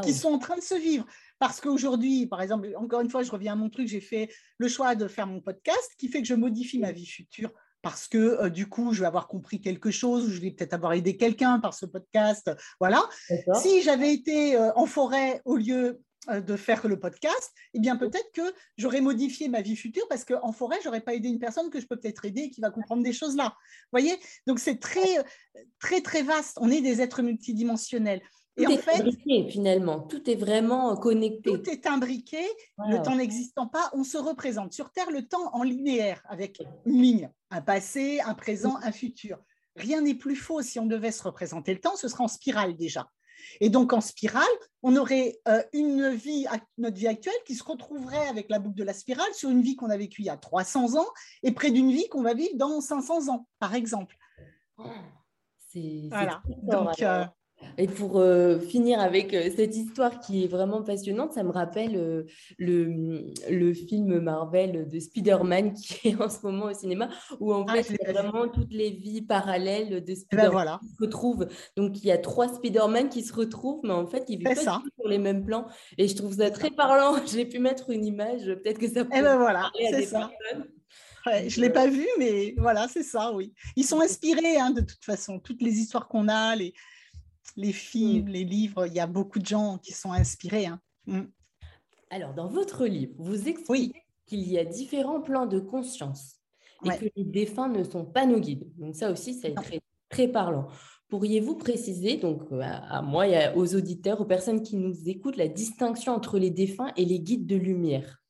[0.02, 1.04] qui sont en train de se vivre.
[1.38, 4.68] Parce qu'aujourd'hui, par exemple, encore une fois, je reviens à mon truc, j'ai fait le
[4.68, 7.50] choix de faire mon podcast qui fait que je modifie ma vie future
[7.84, 10.72] parce que euh, du coup, je vais avoir compris quelque chose, ou je vais peut-être
[10.72, 12.50] avoir aidé quelqu'un par ce podcast.
[12.80, 13.02] Voilà.
[13.60, 17.96] Si j'avais été euh, en forêt au lieu euh, de faire le podcast, eh bien
[17.96, 21.68] peut-être que j'aurais modifié ma vie future parce qu'en forêt, j'aurais pas aidé une personne
[21.68, 23.54] que je peux peut-être aider et qui va comprendre des choses là.
[23.92, 24.18] Vous voyez?
[24.46, 25.22] Donc c'est très,
[25.78, 26.56] très, très vaste.
[26.62, 28.22] On est des êtres multidimensionnels.
[28.56, 31.50] Et tout en est fait, imbriqué, finalement, tout est vraiment connecté.
[31.50, 32.42] Tout est imbriqué,
[32.88, 34.72] le temps n'existant pas, on se représente.
[34.72, 39.38] Sur Terre, le temps en linéaire, avec une ligne, un passé, un présent, un futur.
[39.76, 42.76] Rien n'est plus faux si on devait se représenter le temps, ce serait en spirale
[42.76, 43.10] déjà.
[43.60, 44.44] Et donc en spirale,
[44.82, 46.46] on aurait euh, une vie,
[46.78, 49.76] notre vie actuelle, qui se retrouverait avec la boucle de la spirale sur une vie
[49.76, 51.06] qu'on a vécue il y a 300 ans
[51.42, 54.16] et près d'une vie qu'on va vivre dans 500 ans, par exemple.
[55.72, 56.42] C'est voilà.
[56.62, 57.02] Donc,
[57.76, 61.96] et pour euh, finir avec euh, cette histoire qui est vraiment passionnante, ça me rappelle
[61.96, 62.22] euh,
[62.58, 67.08] le, le, film Marvel de Spider-Man qui est en ce moment au cinéma,
[67.40, 71.02] où en ah, fait, vraiment toutes les vies parallèles de eh ben, Spider-Man qui se
[71.02, 71.48] retrouvent.
[71.76, 74.80] Donc, il y a trois Spider-Man qui se retrouvent, mais en fait, ils vivent pas
[74.96, 75.66] sur les mêmes plans.
[75.98, 77.16] Et je trouve ça très parlant.
[77.26, 80.30] J'ai pu mettre une image, peut-être que ça peut eh ben voilà, c'est ça.
[81.26, 83.52] je ne l'ai pas vu, mais voilà, c'est ça, oui.
[83.76, 85.40] Ils sont inspirés, hein, de toute façon.
[85.40, 86.74] Toutes les histoires qu'on a, les,
[87.56, 88.28] les films, mm.
[88.28, 90.66] les livres, il y a beaucoup de gens qui sont inspirés.
[90.66, 90.80] Hein.
[91.06, 91.22] Mm.
[92.10, 96.36] Alors, dans votre livre, vous expliquez qu'il y a différents plans de conscience
[96.84, 98.70] et que les défunts ne sont pas nos guides.
[98.76, 100.68] Donc ça aussi, c'est très, très parlant.
[101.08, 105.48] Pourriez-vous préciser, donc euh, à, moi et aux auditeurs, aux personnes qui nous écoutent, la
[105.48, 108.22] distinction entre les défunts et les guides de lumière?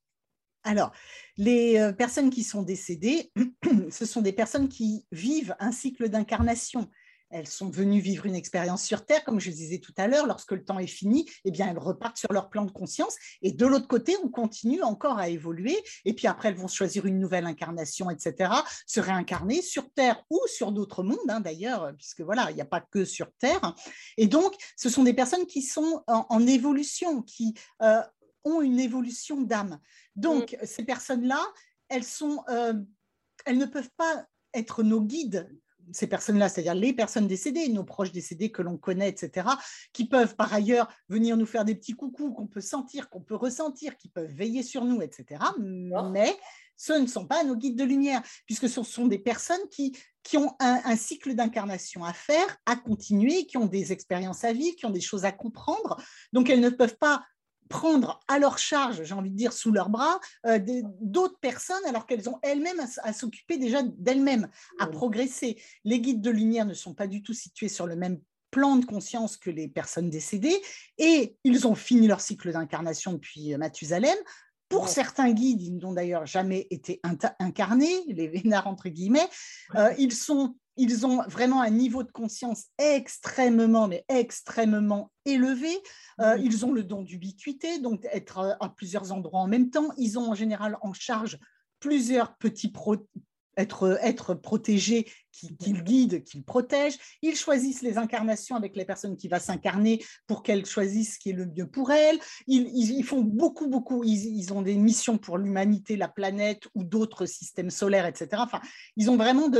[0.64, 0.92] Alors,
[1.36, 3.32] les euh, personnes qui sont décédées,
[3.90, 6.88] ce sont des personnes qui vivent un cycle d'incarnation
[7.30, 10.52] elles sont venues vivre une expérience sur Terre, comme je disais tout à l'heure, lorsque
[10.52, 13.16] le temps est fini, eh bien, elles repartent sur leur plan de conscience.
[13.42, 15.76] Et de l'autre côté, on continue encore à évoluer.
[16.04, 18.52] Et puis après, elles vont choisir une nouvelle incarnation, etc.,
[18.86, 22.66] se réincarner sur Terre ou sur d'autres mondes, hein, d'ailleurs, puisque voilà, il n'y a
[22.66, 23.74] pas que sur Terre.
[24.16, 28.02] Et donc, ce sont des personnes qui sont en, évolution, qui euh,
[28.44, 29.80] ont une évolution d'âme.
[30.14, 30.66] Donc, mm.
[30.66, 31.40] ces personnes-là,
[31.88, 32.74] elles sont, euh,
[33.44, 35.48] elles ne peuvent pas être nos guides
[35.92, 39.48] ces personnes-là, c'est-à-dire les personnes décédées, nos proches décédés que l'on connaît, etc.,
[39.92, 43.34] qui peuvent par ailleurs venir nous faire des petits coucous qu'on peut sentir, qu'on peut
[43.34, 45.42] ressentir, qui peuvent veiller sur nous, etc.
[46.12, 46.36] Mais
[46.76, 50.36] ce ne sont pas nos guides de lumière, puisque ce sont des personnes qui, qui
[50.36, 54.76] ont un, un cycle d'incarnation à faire, à continuer, qui ont des expériences à vivre,
[54.76, 55.96] qui ont des choses à comprendre.
[56.32, 57.24] Donc, elles ne peuvent pas
[57.68, 60.58] prendre à leur charge, j'ai envie de dire sous leurs bras, euh,
[61.00, 64.48] d'autres personnes alors qu'elles ont elles-mêmes à, s'occuper déjà d'elles-mêmes,
[64.78, 65.60] à progresser.
[65.84, 68.84] Les guides de lumière ne sont pas du tout situés sur le même plan de
[68.84, 70.60] conscience que les personnes décédées
[70.98, 74.16] et ils ont fini leur cycle d'incarnation depuis Mathusalem.
[74.68, 77.00] Pour certains guides, ils n'ont d'ailleurs jamais été
[77.38, 79.28] incarnés, les vénards entre guillemets,
[79.76, 85.70] euh, ils sont ils ont vraiment un niveau de conscience extrêmement, mais extrêmement élevé.
[86.20, 89.88] Euh, ils ont le don d'ubiquité, donc être à plusieurs endroits en même temps.
[89.96, 91.38] Ils ont en général en charge
[91.80, 92.70] plusieurs petits
[93.56, 95.06] être, être protégés,
[95.58, 96.98] qu'ils guident, qu'ils protègent.
[97.22, 101.30] Ils choisissent les incarnations avec les personnes qui vont s'incarner pour qu'elles choisissent ce qui
[101.30, 102.18] est le mieux pour elles.
[102.46, 104.04] Ils, font beaucoup, beaucoup.
[104.04, 108.28] Ils, ont des missions pour l'humanité, la planète ou d'autres systèmes solaires, etc.
[108.36, 108.60] Enfin,
[108.96, 109.50] ils ont vraiment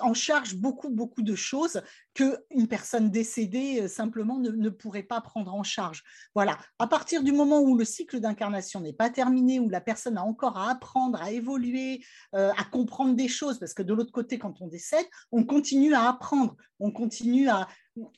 [0.00, 1.82] en charge beaucoup, beaucoup de choses
[2.14, 6.02] qu'une personne décédée euh, simplement ne, pourrait pas prendre en charge.
[6.34, 6.58] Voilà.
[6.78, 10.22] À partir du moment où le cycle d'incarnation n'est pas terminé, où la personne a
[10.22, 14.38] encore à apprendre, à évoluer, euh, à comprendre des choses, parce que de l'autre côté,
[14.38, 17.68] quand on décède, on continue à apprendre, on continue à,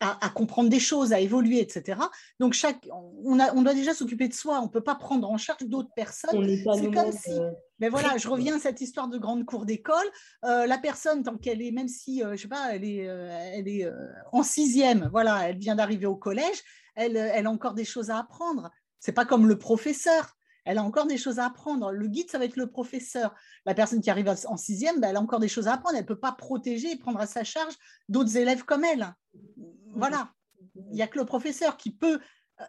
[0.01, 2.01] à, comprendre des choses, à évoluer, etc.
[2.39, 4.61] Donc, chaque, on, a, on doit déjà s'occuper de soi.
[4.61, 6.47] On ne peut pas prendre en charge d'autres personnes.
[6.49, 7.33] C'est comme si.
[7.33, 10.07] Euh, mais voilà, je reviens à cette histoire de grande cour d'école.
[10.45, 13.91] Euh, la personne, tant qu'elle est, même si, je sais pas, elle est, elle est
[14.33, 16.63] en sixième, voilà, elle vient d'arriver au collège,
[16.95, 18.71] elle, elle a encore des choses à apprendre.
[19.01, 21.93] C'est pas comme le professeur elle a encore des choses à apprendre.
[21.93, 23.35] Le guide, ça va être le professeur.
[23.67, 25.97] La personne qui arrive en sixième, ben, elle a encore des choses à apprendre.
[25.97, 27.75] Elle ne peut pas protéger et prendre à sa charge
[28.09, 29.15] d'autres élèves comme elle.
[29.95, 30.33] Voilà.
[30.77, 32.21] Il n'y a que le professeur qui peut,
[32.61, 32.65] euh,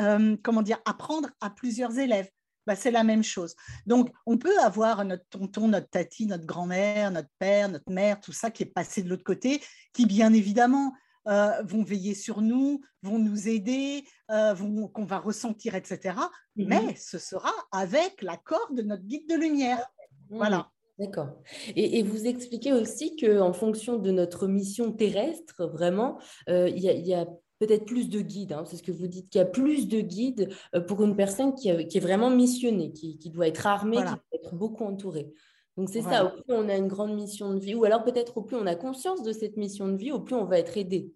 [0.00, 2.28] euh, comment dire, apprendre à plusieurs élèves.
[2.66, 3.54] Ben, c'est la même chose.
[3.86, 8.32] Donc, on peut avoir notre tonton, notre tati, notre grand-mère, notre père, notre mère, tout
[8.32, 9.62] ça qui est passé de l'autre côté,
[9.92, 10.92] qui bien évidemment
[11.28, 14.54] euh, vont veiller sur nous, vont nous aider, euh,
[14.92, 16.16] qu'on va ressentir, etc.
[16.56, 16.68] Mhm.
[16.68, 19.84] Mais ce sera avec l'accord de notre guide de lumière.
[20.30, 20.38] Mhm.
[20.38, 20.70] Voilà.
[20.98, 21.28] D'accord.
[21.74, 27.26] Et, vous expliquez aussi qu'en fonction de notre mission terrestre, vraiment, euh, il y a,
[27.58, 28.52] peut-être plus de guides.
[28.52, 28.64] Hein.
[28.66, 30.50] c'est ce que vous dites, qu'il y a plus de guides
[30.88, 34.84] pour une personne qui, est vraiment missionnée, qui, doit être armée, qui doit être beaucoup
[34.84, 35.32] entourée.
[35.76, 38.38] Donc c'est ça, au plus on a une grande mission de vie, ou alors peut-être
[38.38, 40.78] au plus on a conscience de cette mission de vie, au plus on va être
[40.78, 41.12] aidé.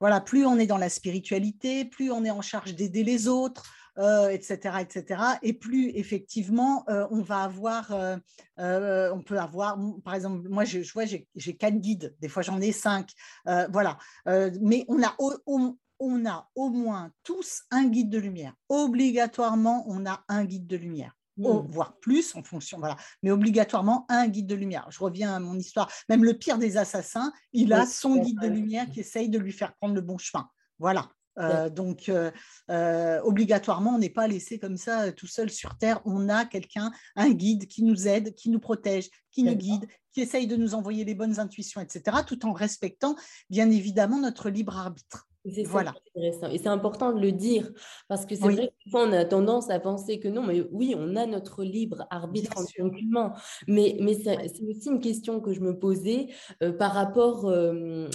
[0.00, 3.64] Voilà, plus on est dans la spiritualité, plus on est en charge d'aider les autres,
[3.98, 4.76] euh, etc.
[5.42, 10.80] Et plus effectivement, euh, on va avoir, euh, on peut avoir, par exemple, moi je,
[10.92, 13.10] vois, j'ai quatre guides, des fois j'en ai cinq,
[13.44, 13.98] voilà.
[14.60, 15.14] mais on a
[16.02, 18.54] on a au moins tous un guide de lumière.
[18.68, 21.14] Obligatoirement, on a un guide de lumière.
[21.36, 21.68] Mmh.
[21.68, 22.96] voire plus en fonction, voilà.
[23.22, 24.86] Mais obligatoirement un guide de lumière.
[24.90, 25.90] Je reviens à mon histoire.
[26.10, 29.52] Même le pire des assassins, il a son guide de lumière qui essaye de lui
[29.52, 30.48] faire prendre le bon chemin.
[30.78, 31.08] Voilà.
[31.40, 32.30] Euh, donc, euh,
[32.70, 36.00] euh, obligatoirement, on n'est pas laissé comme ça tout seul sur Terre.
[36.04, 40.20] On a quelqu'un, un guide qui nous aide, qui nous protège, qui nous guide, qui
[40.20, 43.16] essaye de nous envoyer les bonnes intuitions, etc., tout en respectant,
[43.48, 45.29] bien évidemment, notre libre arbitre.
[45.48, 45.94] C'est voilà.
[46.14, 46.48] intéressant.
[46.48, 47.70] Et c'est important de le dire
[48.08, 51.16] parce que c'est vrai que on a tendance à penser que non, mais oui, on
[51.16, 53.32] a notre libre arbitre en tant qu'humain.
[53.66, 56.28] Mais, mais c'est aussi une question que je me posais
[56.62, 58.08] euh, par rapport, euh,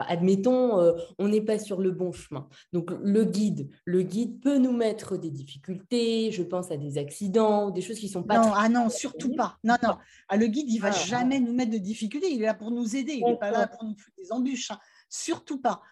[0.00, 2.48] admettons, euh, on n'est pas sur le bon chemin.
[2.72, 7.70] Donc le guide, le guide peut nous mettre des difficultés, je pense à des accidents,
[7.70, 8.38] des choses qui sont pas.
[8.38, 9.56] Non, ah non, surtout pas.
[9.62, 9.96] Non, non.
[10.28, 11.06] Ah, le guide, il va ah, ah.
[11.06, 12.32] jamais nous mettre de difficultés.
[12.32, 13.12] Il est là pour nous aider.
[13.12, 14.72] Il n'est pas là pour nous faire des embûches.
[14.72, 14.78] Hein.
[15.08, 15.82] Surtout pas.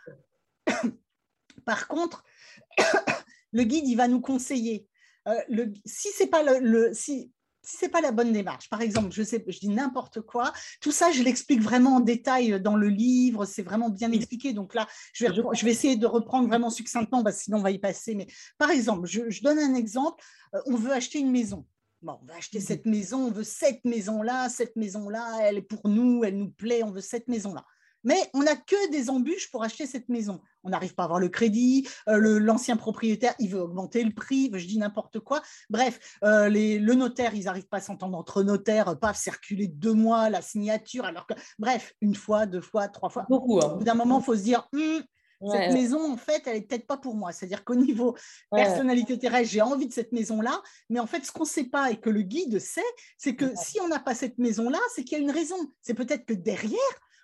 [1.65, 2.25] Par contre,
[3.53, 4.87] le guide, il va nous conseiller.
[5.29, 7.31] Euh, si ce n'est pas, le, si,
[7.63, 11.11] c'est pas la bonne démarche, par exemple, je, sais, je dis n'importe quoi, tout ça,
[11.13, 14.53] je l'explique vraiment en détail dans le livre, c'est vraiment bien expliqué.
[14.53, 17.63] Donc là, je vais, je vais, essayer de reprendre vraiment succinctement, parce que sinon on
[17.63, 18.15] va y passer.
[18.15, 18.27] Mais
[18.59, 20.23] par exemple, je, donne un exemple,
[20.55, 21.67] euh, on veut acheter une maison.
[22.03, 25.87] Bon, on va acheter cette maison, on veut cette maison-là, cette maison-là, elle est pour
[25.87, 27.65] nous, elle nous plaît, on veut cette maison-là
[28.05, 30.41] mais on n'a que des embûches pour acheter cette maison.
[30.63, 34.51] On n'arrive pas à avoir le crédit, euh, l'ancien propriétaire, il veut augmenter le prix,
[34.55, 35.43] je dis n'importe quoi.
[35.71, 39.95] Bref, euh, le notaire, ils n'arrivent pas à s'entendre entre notaires, euh, pas circuler deux
[39.95, 43.27] mois, la signature, alors que, bref, une fois, deux fois, trois fois.
[43.29, 43.59] Beaucoup.
[43.61, 43.73] Hein.
[43.73, 45.03] Au bout d'un moment, il faut se dire, hum,
[45.49, 47.33] cette maison, en fait, elle n'est peut-être pas pour moi.
[47.33, 48.15] C'est-à-dire qu'au niveau
[48.51, 50.61] personnalité terrestre, j'ai envie de cette maison-là,
[50.91, 52.83] mais en fait, ce qu'on ne sait pas et que le guide sait,
[53.17, 55.57] c'est que si on n'a pas cette maison-là, c'est qu'il y a une raison.
[55.81, 56.79] C'est peut-être que derrière,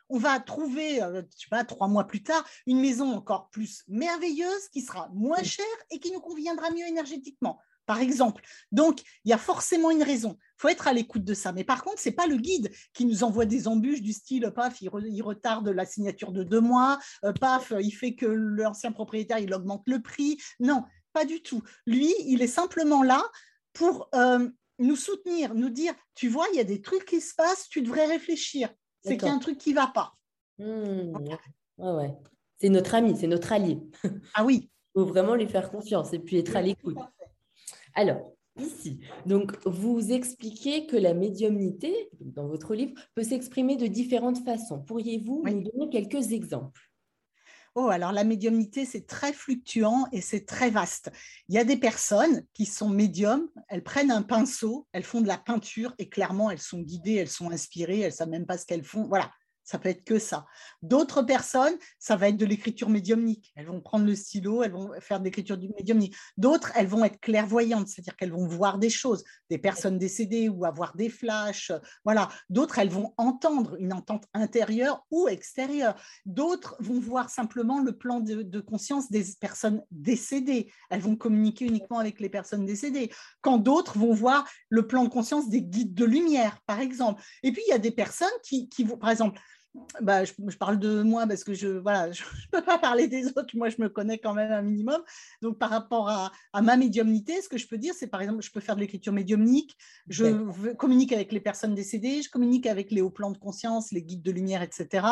[0.08, 3.82] on va trouver, euh, je sais pas, trois mois plus tard, une maison encore plus
[3.88, 8.42] merveilleuse qui sera moins chère et qui nous conviendra mieux énergétiquement, par exemple.
[8.72, 10.38] Donc, il y a forcément une raison.
[10.40, 11.52] Il faut être à l'écoute de ça.
[11.52, 14.52] Mais par contre, ce n'est pas le guide qui nous envoie des embûches du style,
[14.54, 19.38] paf, il, retarde la signature de deux mois, euh, paf, il fait que l'ancien propriétaire,
[19.38, 20.38] il augmente le prix.
[20.60, 21.62] Non, pas du tout.
[21.86, 23.22] Lui, il est simplement là
[23.72, 24.08] pour...
[24.14, 27.66] Euh, nous soutenir, nous dire, tu vois, il y a des trucs qui se passent,
[27.68, 28.68] tu devrais réfléchir
[29.06, 30.14] c'est qu'il y a un truc qui ne va pas.
[30.58, 31.12] Hmm.
[31.78, 32.14] ouais.
[32.58, 33.78] C'est notre ami, c'est notre allié.
[34.34, 34.70] Ah oui.
[34.94, 36.96] Il faut vraiment lui faire confiance et puis être à l'écoute.
[37.94, 44.42] Alors, ici, donc vous expliquez que la médiumnité, dans votre livre, peut s'exprimer de différentes
[44.44, 44.82] façons.
[44.82, 46.80] Pourriez-vous nous donner quelques exemples?
[47.78, 51.10] Oh, alors la médiumnité, c'est très fluctuant et c'est très vaste.
[51.50, 55.26] Il y a des personnes qui sont médiums, elles prennent un pinceau, elles font de
[55.26, 58.56] la peinture et clairement, elles sont guidées, elles sont inspirées, elles ne savent même pas
[58.56, 59.06] ce qu'elles font.
[59.06, 59.30] Voilà,
[59.66, 60.46] ça peut être que ça.
[60.80, 63.52] D'autres personnes, ça va être de l'écriture médiumnique.
[63.56, 66.16] Elles vont prendre le stylo, elles vont faire de l'écriture médiumnique.
[66.38, 70.64] D'autres, elles vont être clairvoyantes, c'est-à-dire qu'elles vont voir des choses, des personnes décédées ou
[70.64, 71.72] avoir des flashs.
[72.04, 72.28] Voilà.
[72.48, 76.00] D'autres, elles vont entendre une entente intérieure ou extérieure.
[76.24, 80.72] D'autres vont voir simplement le plan de, conscience des personnes décédées.
[80.90, 83.10] Elles vont communiquer uniquement avec les personnes décédées.
[83.40, 87.20] Quand d'autres vont voir le plan de conscience des guides de lumière, par exemple.
[87.42, 89.40] Et puis, il y a des personnes qui, qui vont, par exemple,
[90.00, 93.26] bah, je, parle de moi parce que je ne voilà, je, peux pas parler des
[93.28, 93.54] autres.
[93.54, 95.02] Moi, je me connais quand même un minimum.
[95.42, 98.42] Donc, par rapport à, à ma médiumnité, ce que je peux dire, c'est par exemple,
[98.42, 99.76] je peux faire de l'écriture médiumnique,
[100.08, 104.02] je communique avec les personnes décédées, je communique avec les hauts plans de conscience, les
[104.02, 105.06] guides de lumière, etc.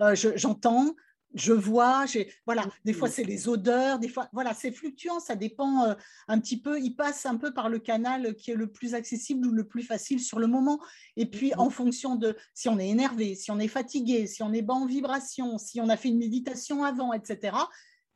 [0.00, 0.94] Euh, j'entends,
[1.36, 2.06] je vois,
[2.46, 5.94] voilà, des fois c'est les odeurs, des fois, voilà, c'est fluctuant, ça dépend euh,
[6.28, 9.46] un petit peu, il passe un peu par le canal qui est le plus accessible
[9.46, 10.80] ou le plus facile sur le moment.
[11.16, 14.52] Et puis en fonction de si on est énervé, si on est fatigué, si on
[14.54, 17.54] est bas en vibration, si on a fait une méditation avant, etc.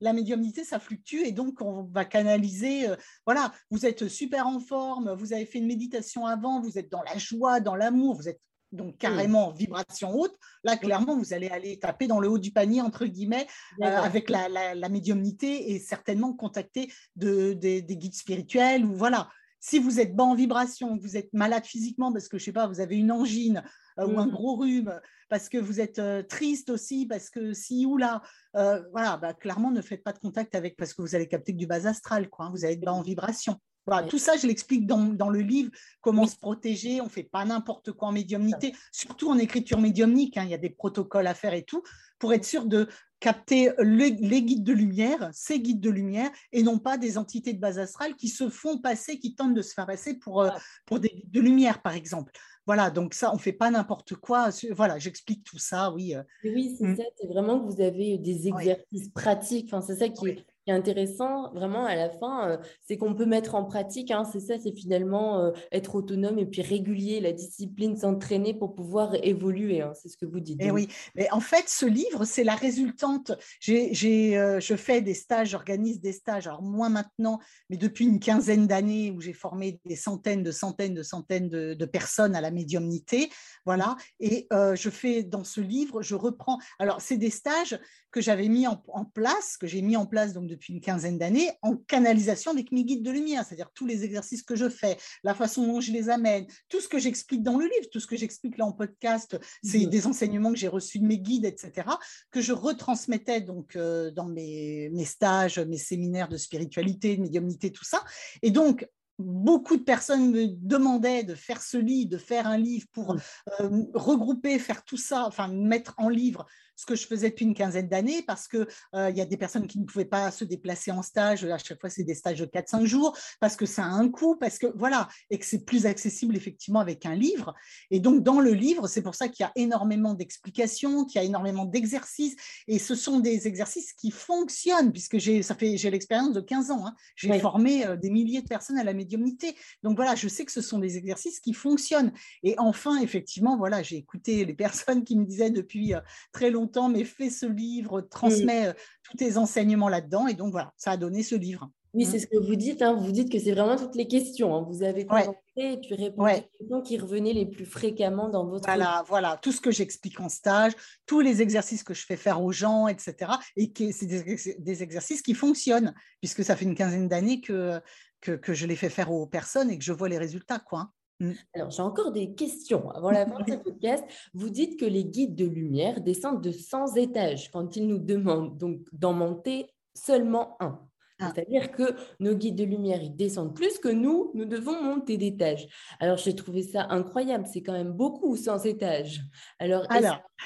[0.01, 2.89] La médiumnité, ça fluctue et donc on va canaliser.
[2.89, 6.91] Euh, voilà, vous êtes super en forme, vous avez fait une méditation avant, vous êtes
[6.91, 8.41] dans la joie, dans l'amour, vous êtes
[8.73, 12.81] donc carrément vibration haute, là clairement vous allez aller taper dans le haut du panier
[12.81, 13.47] entre guillemets
[13.83, 19.29] euh, avec la, médiumnité et certainement contacter des guides spirituels ou voilà.
[19.63, 22.67] Si vous êtes bas en vibration, vous êtes malade physiquement parce que je sais pas,
[22.67, 23.63] vous avez une angine
[23.99, 24.31] euh, ou un mmh.
[24.31, 28.23] gros rhume, parce que vous êtes euh, triste aussi, parce que si ou là,
[28.55, 31.59] voilà, bah, clairement ne faites pas de contact avec parce que vous allez capter que
[31.59, 32.47] du bas astral, quoi.
[32.47, 33.61] Hein, vous allez être bas en vibration
[34.09, 37.93] tout ça, je l'explique dans, le livre, comment se protéger, on ne fait pas n'importe
[37.93, 41.55] quoi en médiumnité, surtout en écriture médiumnique, hein, il y a des protocoles à faire
[41.55, 41.83] et tout,
[42.19, 42.89] pour être sûr de
[43.21, 47.61] capter les, guides de lumière, ces guides de lumière, et non pas des entités de
[47.61, 50.51] base astrale qui se font passer, qui tentent de se faire passer pour, euh,
[50.87, 52.33] pour des guides de lumière, par exemple.
[52.67, 54.51] Voilà, donc ça, on ne fait pas n'importe quoi.
[54.71, 56.15] Voilà, j'explique tout ça, oui.
[56.15, 56.23] Euh.
[56.45, 56.97] Oui, c'est mm.
[56.97, 59.67] ça, c'est vraiment que vous avez des exercices pratiques.
[59.73, 62.57] Enfin, c'est ça qui, est intéressant vraiment à la fin, euh,
[62.87, 64.11] c'est qu'on peut mettre en pratique.
[64.11, 68.75] Hein, c'est ça, c'est finalement euh, être autonome et puis régulier, la discipline, s'entraîner pour
[68.75, 69.83] pouvoir évoluer.
[69.83, 70.61] Hein, c'est ce que vous dites.
[70.61, 73.33] Et eh oui, mais en fait, ce livre, c'est la résultante.
[73.61, 78.21] J'ai, euh, je fais des stages, j'organise des stages, alors moins maintenant, mais depuis une
[78.21, 82.41] quinzaine d'années où j'ai formé des centaines de centaines de centaines de, de personnes à
[82.41, 83.31] la médiumnité.
[83.65, 83.97] Voilà.
[84.21, 86.59] Et je fais dans ce livre, je reprends.
[86.79, 87.79] Alors, c'est des stages
[88.11, 91.51] que j'avais mis en, place, que j'ai mis en place donc depuis une quinzaine d'années,
[91.63, 95.35] en canalisation avec mes guides de lumière, c'est-à-dire tous les exercices que je fais, la
[95.35, 98.17] façon dont je les amène, tout ce que j'explique dans le livre, tout ce que
[98.17, 101.89] j'explique là en podcast, c'est des enseignements que j'ai reçus de mes guides, etc.,
[102.31, 107.71] que je retransmettais donc euh, dans mes, mes stages, mes séminaires de spiritualité, de médiumnité,
[107.71, 108.03] tout ça.
[108.43, 108.87] Et donc,
[109.21, 113.85] beaucoup de personnes me demandaient de faire ce livre, de faire un livre pour euh,
[113.95, 116.47] regrouper, faire tout ça, enfin mettre en livre
[116.81, 119.37] ce que je faisais depuis une quinzaine d'années parce qu'il euh, il y a des
[119.37, 121.45] personnes qui ne pouvaient pas se déplacer en stage.
[121.45, 124.37] À chaque fois, c'est des stages de 4-5 jours parce que ça a un coût,
[124.37, 127.55] parce que voilà, et que c'est plus accessible effectivement avec un livre.
[127.91, 131.23] Et donc, dans le livre, c'est pour ça qu'il y a énormément d'explications, qu'il y
[131.23, 132.37] a énormément d'exercices.
[132.67, 136.71] Et ce sont des exercices qui fonctionnent puisque j'ai, ça fait, j'ai l'expérience de 15
[136.71, 136.87] ans.
[136.87, 136.95] Hein.
[137.15, 139.55] J'ai formé euh, des milliers de personnes à la médiumnité.
[139.83, 142.13] Donc voilà, je sais que ce sont des exercices qui fonctionnent.
[142.43, 146.01] Et enfin, effectivement, voilà, j'ai écouté les personnes qui me disaient depuis euh,
[146.33, 150.27] très longtemps mais fais ce livre, transmets euh, tous tes enseignements là-dedans.
[150.27, 151.71] Et donc voilà, ça a donné ce livre.
[151.93, 152.83] Oui, c'est ce que vous dites.
[152.83, 152.95] Hein.
[152.95, 154.55] Vous dites que c'est vraiment toutes les questions.
[154.55, 154.65] Hein.
[154.69, 158.65] Vous avez commencé et puis répondu aux questions qui revenaient les plus fréquemment dans votre.
[158.65, 160.73] Voilà, voilà, tout ce que j'explique en stage,
[161.07, 163.33] tous les exercices que je fais faire aux gens, etc.
[163.57, 167.81] Et c'est des, exercices qui fonctionnent, puisque ça fait une quinzaine d'années que,
[168.21, 170.61] que, que, je les fais faire aux personnes et que je vois les résultats.
[170.61, 170.91] Quoi.
[171.21, 171.33] Mmh.
[171.55, 174.05] Alors, j'ai encore des questions avant la fin de ce podcast.
[174.35, 178.57] Vous dites que les guides de lumière descendent de 100 étages quand ils nous demandent
[178.59, 180.81] donc d'en monter seulement un.
[181.21, 181.33] Ah.
[181.35, 185.69] C'est-à-dire que nos guides de lumière, ils descendent plus que nous, nous devons monter d'étage.
[185.99, 187.47] Alors, j'ai trouvé ça incroyable.
[187.47, 189.21] C'est quand même beaucoup, 100 étages.
[189.59, 189.87] Alors,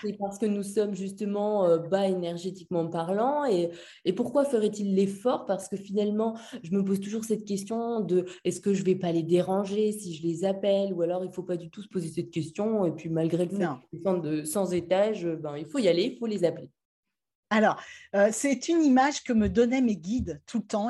[0.03, 3.71] c'est parce que nous sommes justement euh, bas énergétiquement parlant et,
[4.05, 5.47] et pourquoi ferait-il l'effort?
[5.47, 8.97] Parce que finalement, je me pose toujours cette question de est-ce que je ne vais
[8.97, 10.93] pas les déranger si je les appelle?
[10.93, 13.45] Ou alors il ne faut pas du tout se poser cette question et puis malgré
[13.45, 16.45] le fait qu'ils descendent de 100 étages, ben, il faut y aller, il faut les
[16.45, 16.71] appeler.
[17.55, 17.81] Alors,
[18.17, 20.89] euh, c'est une image que me donnaient mes guides tout le temps.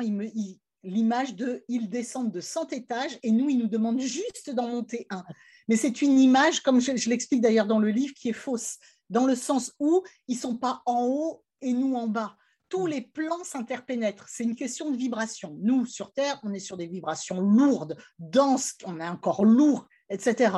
[0.83, 5.05] l'image de ils descendent de 100 étages et nous, ils nous demandent juste d'en monter
[5.11, 5.23] un.
[5.67, 8.79] Mais c'est une image, comme je, l'explique d'ailleurs dans le livre, qui est fausse,
[9.11, 12.35] dans le sens où ils ne sont pas en haut et nous en bas.
[12.67, 14.25] Tous les plans s'interpénètrent.
[14.27, 15.55] C'est une question de vibration.
[15.61, 20.49] Nous, sur Terre, on est sur des vibrations lourdes, denses, on est encore lourd, etc.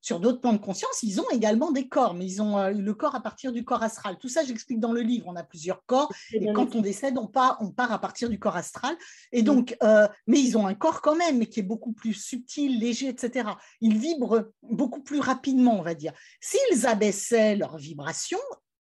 [0.00, 2.94] Sur d'autres plans de conscience, ils ont également des corps, mais ils ont euh, le
[2.94, 4.16] corps à partir du corps astral.
[4.18, 5.26] Tout ça, j'explique dans le livre.
[5.28, 8.38] On a plusieurs corps, et quand on décède, on part, on part à partir du
[8.38, 8.96] corps astral.
[9.32, 12.14] Et donc, euh, mais ils ont un corps quand même, mais qui est beaucoup plus
[12.14, 13.50] subtil, léger, etc.
[13.80, 16.12] Ils vibrent beaucoup plus rapidement, on va dire.
[16.40, 18.38] S'ils abaissaient leur vibration,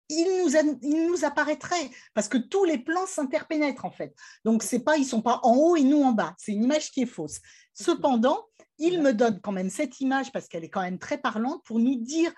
[0.10, 4.14] ils nous, ils nous apparaîtraient parce que tous les plans s'interpénètrent en fait.
[4.44, 6.36] Donc c'est pas ils sont pas en haut et nous en bas.
[6.38, 7.40] C'est une image qui est fausse.
[7.74, 8.46] Cependant,
[8.78, 11.80] il me donne quand même cette image parce qu'elle est quand même très parlante pour
[11.80, 12.32] nous dire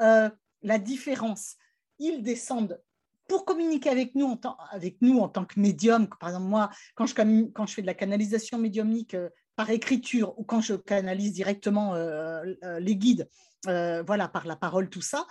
[0.00, 0.30] euh,
[0.62, 1.56] la différence.
[1.98, 2.80] ils descendent
[3.28, 6.08] pour communiquer avec nous en tant, avec nous en tant que médium.
[6.20, 7.14] Par exemple, moi, quand je,
[7.52, 11.94] quand je fais de la canalisation médiumnique euh, par écriture ou quand je canalise directement
[11.94, 12.42] euh,
[12.80, 13.28] les guides,
[13.64, 15.26] voilà, par la parole, tout ça,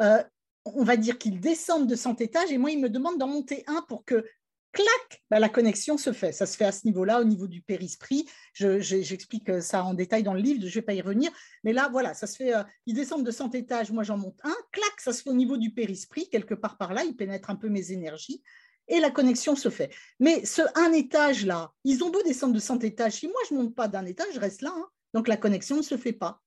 [0.00, 3.62] on va dire qu'ils descendent de 100 étages et moi, ils me demandent d'en monter
[3.66, 4.24] un pour que
[4.76, 6.32] clac, bah, la connexion se fait.
[6.32, 8.28] Ça se fait à ce niveau-là, au niveau du périsprit.
[8.52, 11.30] J'explique ça en détail dans le livre, je ne vais pas y revenir.
[11.64, 12.54] Mais là, voilà, ça se fait.
[12.54, 15.34] Euh, ils descendent de 100 étages, moi j'en monte un, clac, ça se fait au
[15.34, 18.42] niveau du périsprit, quelque part par là, ils pénètrent un peu mes énergies.
[18.88, 19.90] Et la connexion se fait.
[20.20, 23.14] Mais ce un étage là, ils ont beau descendre de 100 étages.
[23.14, 24.72] Si moi je ne monte pas d'un étage, je reste là.
[24.76, 24.86] Hein.
[25.14, 26.42] Donc la connexion ne se fait pas.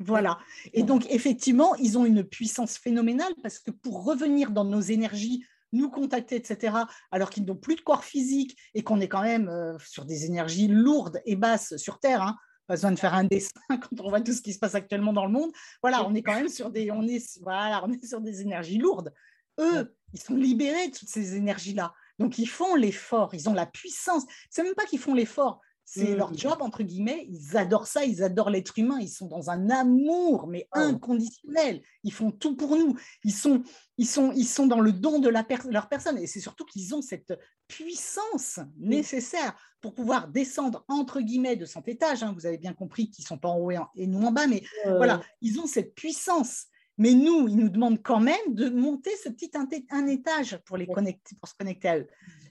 [0.00, 0.38] Voilà.
[0.72, 5.44] Et donc, effectivement, ils ont une puissance phénoménale parce que pour revenir dans nos énergies
[5.72, 6.76] nous contacter, etc.,
[7.10, 10.26] alors qu'ils n'ont plus de corps physique et qu'on est quand même euh, sur des
[10.26, 12.22] énergies lourdes et basses sur Terre.
[12.22, 12.36] Hein.
[12.66, 15.12] Pas besoin de faire un dessin quand on voit tout ce qui se passe actuellement
[15.12, 15.50] dans le monde.
[15.82, 18.78] Voilà, on est quand même sur des, on est, voilà, on est sur des énergies
[18.78, 19.12] lourdes.
[19.58, 21.94] Eux, ils sont libérés de toutes ces énergies-là.
[22.18, 24.24] Donc, ils font l'effort, ils ont la puissance.
[24.50, 25.60] C'est même pas qu'ils font l'effort,
[25.92, 26.38] c'est leur mmh.
[26.38, 27.26] job, entre guillemets.
[27.28, 29.00] Ils adorent ça, ils adorent l'être humain.
[29.00, 30.78] Ils sont dans un amour, mais oh.
[30.78, 31.82] inconditionnel.
[32.04, 32.96] Ils font tout pour nous.
[33.24, 33.64] Ils sont,
[33.98, 36.16] ils sont, ils sont dans le don de la leur personne.
[36.18, 37.36] Et c'est surtout qu'ils ont cette
[37.66, 42.22] puissance nécessaire pour pouvoir descendre, entre guillemets, de 100 étages.
[42.22, 42.34] Hein.
[42.36, 44.62] Vous avez bien compris qu'ils ne sont pas en haut et nous en bas, mais
[44.84, 46.66] voilà, ils ont cette puissance.
[46.98, 49.50] Mais nous, ils nous demandent quand même de monter ce petit
[49.90, 52.06] un, étage pour, les connecter, pour se connecter à eux.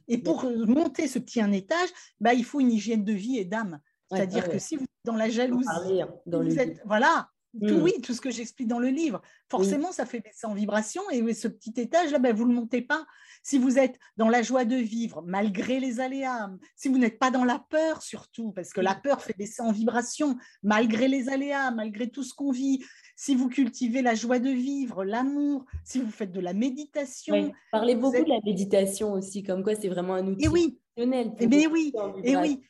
[0.10, 1.90] Et pour monter ce petit un étage,
[2.20, 3.80] bah, il faut une hygiène de vie et d'âme.
[4.12, 5.68] C'est-à-dire que si vous êtes dans la jalousie,
[6.26, 7.82] vous êtes, voilà, tout, mm.
[7.82, 11.02] oui, tout ce que j'explique dans le livre, forcément, ça fait baisser en vibration.
[11.12, 13.06] Et ce petit étage, là, ben, vous ne le montez pas.
[13.42, 17.32] Si vous êtes dans la joie de vivre, malgré les aléas, si vous n'êtes pas
[17.32, 19.02] dans la peur, surtout, parce que la mm.
[19.02, 22.84] peur fait baisser en vibration, malgré les aléas, malgré tout ce qu'on vit,
[23.16, 27.52] si vous cultivez la joie de vivre, l'amour, si vous faites de la méditation.
[27.72, 30.46] Parlez beaucoup de la méditation aussi, comme quoi c'est vraiment un outil.
[30.46, 31.94] Et oui, mais oui,
[32.24, 32.62] et oui.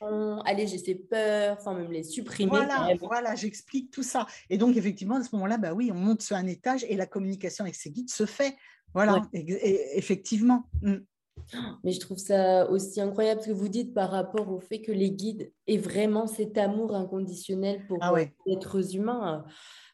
[0.46, 2.50] Alléger ses peurs, sans même les supprimer.
[2.50, 4.26] Voilà, voilà j'explique tout ça.
[4.50, 7.06] Et donc, effectivement, à ce moment-là, bah oui, on monte sur un étage et la
[7.06, 8.56] communication avec ses guides se fait.
[8.94, 10.64] Voilà, effectivement.
[10.82, 10.96] Mm.
[11.84, 14.92] Mais je trouve ça aussi incroyable ce que vous dites par rapport au fait que
[14.92, 19.46] les guides aient vraiment cet amour inconditionnel pour ah les êtres humains.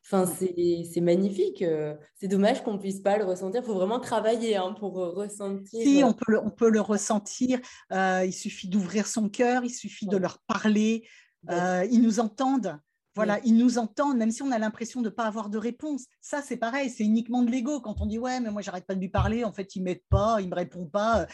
[0.08, 1.64] Enfin, c'est magnifique.
[1.64, 3.62] Euh, c'est dommage qu'on ne puisse pas le ressentir.
[3.62, 5.82] Il faut vraiment travailler hein, pour euh, ressentir.
[5.82, 7.60] Si, on peut le, on peut le ressentir.
[7.92, 11.08] Euh, il suffit d'ouvrir son cœur, il suffit de leur parler.
[11.50, 12.78] ils nous entendent.
[13.16, 16.04] Voilà, ils nous entendent, même si on a l'impression de ne pas avoir de réponse.
[16.20, 17.80] Ça, c'est pareil, c'est uniquement de l'ego.
[17.80, 20.04] Quand on dit ouais, mais moi, j'arrête pas de lui parler, en fait, il m'aide
[20.10, 21.26] pas, il me répond pas.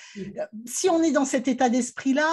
[0.67, 2.29] Si on est dans cet état d'esprit-là,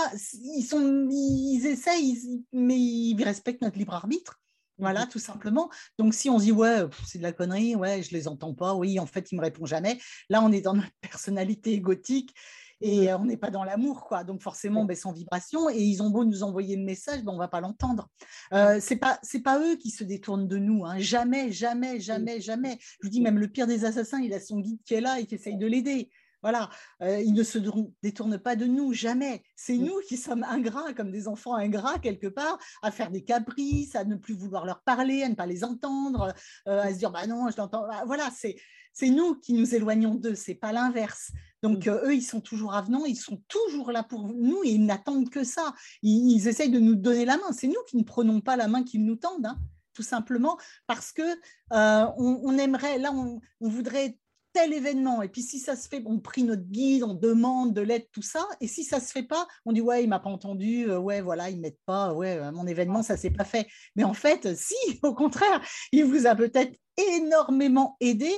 [0.55, 4.39] ils sont, ils essayent, mais ils respectent notre libre arbitre.
[4.79, 5.71] Voilà, mmh tout simplement.
[5.99, 8.75] Donc, si on se dit, ouais, c'est de la connerie, ouais, je les entends pas,
[8.75, 9.99] oui, en fait, il me répond jamais.
[10.29, 12.35] Là, on est dans notre personnalité égotique
[12.81, 14.23] et on n'est pas dans l'amour, quoi.
[14.23, 17.33] Donc, forcément, on baisse en vibration et ils ont beau nous envoyer le message, ben,
[17.33, 18.09] on va pas l'entendre.
[18.53, 20.99] Euh, c'est pas, c'est pas eux qui se détournent de nous, hein.
[20.99, 22.79] jamais, jamais, jamais, jamais.
[22.81, 25.19] Je vous dis, même le pire des assassins, il a son guide qui est là
[25.19, 26.11] et qui essaye de l'aider.
[26.43, 26.71] Voilà,
[27.03, 27.59] euh, ils ne se
[28.03, 29.43] détournent pas de nous, jamais.
[29.57, 29.85] C'est mm.
[29.85, 34.05] nous qui sommes ingrats, comme des enfants ingrats quelque part, à faire des caprices, à
[34.05, 36.33] ne plus vouloir leur parler, à ne pas les entendre,
[36.69, 37.87] euh, à se dire bah non, je l'entends.
[37.89, 38.57] Bah, voilà, c'est
[38.93, 41.33] c'est nous qui nous éloignons d'eux, c'est pas l'inverse.
[41.63, 41.91] Donc mm.
[41.91, 45.31] euh, eux, ils sont toujours avenants, ils sont toujours là pour nous et ils n'attendent
[45.31, 45.75] que ça.
[46.03, 47.53] Ils, essayent de nous donner la main.
[47.53, 49.47] C'est nous qui ne prenons pas la main qu'ils nous tendent.
[49.47, 49.59] Hein,
[49.93, 51.23] tout simplement parce que
[51.71, 54.17] on, aimerait, là, on, on voudrait
[54.59, 55.23] tel événement.
[55.23, 58.23] Et puis si ça se fait, on prie notre guide, on demande de l'aide, tout
[58.23, 58.45] ça.
[58.61, 61.21] Et si ça se fait pas, on dit ouais, il m'a pas entendu, euh, ouais,
[61.21, 63.69] voilà, il m'aide pas, ouais, euh, mon événement, ça s'est pas fait.
[63.95, 68.31] Mais en fait, si, au contraire, il vous a peut-être énormément aidé.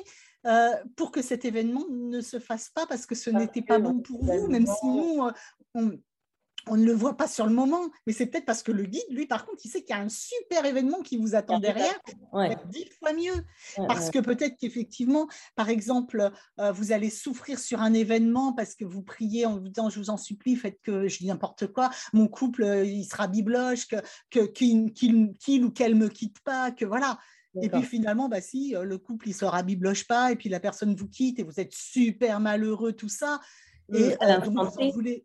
[0.46, 4.00] Euh, pour que cet événement ne se fasse pas parce que ce n'était pas bon
[4.00, 5.28] pour vous, même si nous,
[5.74, 5.90] on,
[6.68, 9.02] on ne le voit pas sur le moment, mais c'est peut-être parce que le guide,
[9.10, 11.98] lui, par contre, il sait qu'il y a un super événement qui vous attend derrière,
[12.70, 13.44] dix fois mieux.
[13.86, 18.84] parce que peut-être qu'effectivement, par exemple, euh, vous allez souffrir sur un événement parce que
[18.84, 21.90] vous priez en vous disant, je vous en supplie, faites que je dis n'importe quoi,
[22.12, 23.86] mon couple, euh, il sera bibloche,
[24.30, 27.18] que, qu'il, ou qu'elle me quitte pas, que voilà.
[27.60, 30.60] Et puis finalement, bah si, euh, le couple, il sera bibloche pas, et puis la
[30.60, 33.40] personne vous quitte, et vous êtes super malheureux, tout ça.
[33.92, 35.24] Et vous voulez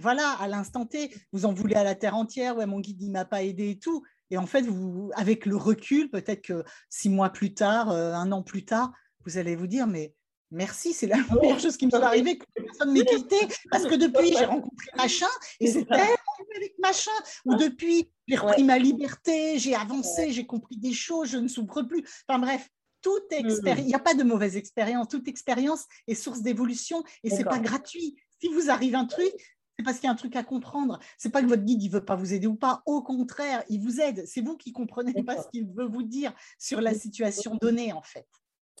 [0.00, 3.10] voilà, à l'instant T, vous en voulez à la terre entière, ouais, mon guide, il
[3.10, 4.02] m'a pas aidé et tout.
[4.30, 8.32] Et en fait, vous, avec le recul, peut-être que six mois plus tard, euh, un
[8.32, 8.92] an plus tard,
[9.26, 10.14] vous allez vous dire, mais
[10.50, 13.36] merci, c'est la meilleure chose qui me soit arrivée que personne m'ait quitté,
[13.70, 15.26] parce que depuis, j'ai rencontré machin,
[15.60, 16.16] et c'est tellement
[16.56, 17.10] avec machin,
[17.44, 21.82] ou depuis, j'ai repris ma liberté, j'ai avancé, j'ai compris des choses, je ne souffre
[21.82, 22.04] plus.
[22.28, 22.68] Enfin bref,
[23.02, 25.08] toute expérience, il n'y a pas de mauvaise expérience.
[25.08, 28.16] Toute expérience est source d'évolution et c'est pas gratuit.
[28.40, 29.32] Si vous arrive un truc,
[29.80, 30.98] c'est parce qu'il y a un truc à comprendre.
[31.16, 32.82] C'est pas que votre guide il veut pas vous aider ou pas.
[32.84, 34.24] Au contraire, il vous aide.
[34.26, 38.02] C'est vous qui comprenez pas ce qu'il veut vous dire sur la situation donnée en
[38.02, 38.26] fait.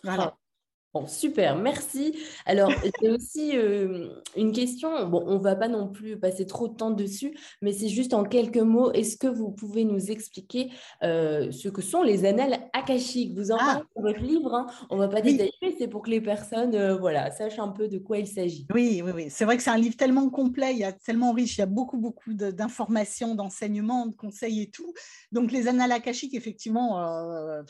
[0.04, 0.36] Voilà.
[0.92, 2.16] Bon, super, merci.
[2.46, 5.08] Alors, j'ai aussi euh, une question.
[5.08, 8.12] Bon, on ne va pas non plus passer trop de temps dessus, mais c'est juste
[8.12, 8.90] en quelques mots.
[8.90, 10.72] Est-ce que vous pouvez nous expliquer
[11.04, 13.38] euh, ce que sont les annales akashiques?
[13.38, 13.64] Vous en ah.
[13.64, 14.52] parlez dans votre livre.
[14.52, 14.66] Hein.
[14.90, 17.86] On ne va pas détailler, c'est pour que les personnes euh, voilà, sachent un peu
[17.86, 18.66] de quoi il s'agit.
[18.74, 19.26] Oui, oui, oui.
[19.30, 21.62] C'est vrai que c'est un livre tellement complet, il y a tellement riche, il y
[21.62, 24.92] a beaucoup, beaucoup d'informations, d'enseignements, de conseils et tout.
[25.30, 26.98] Donc, les annales akashiques, effectivement,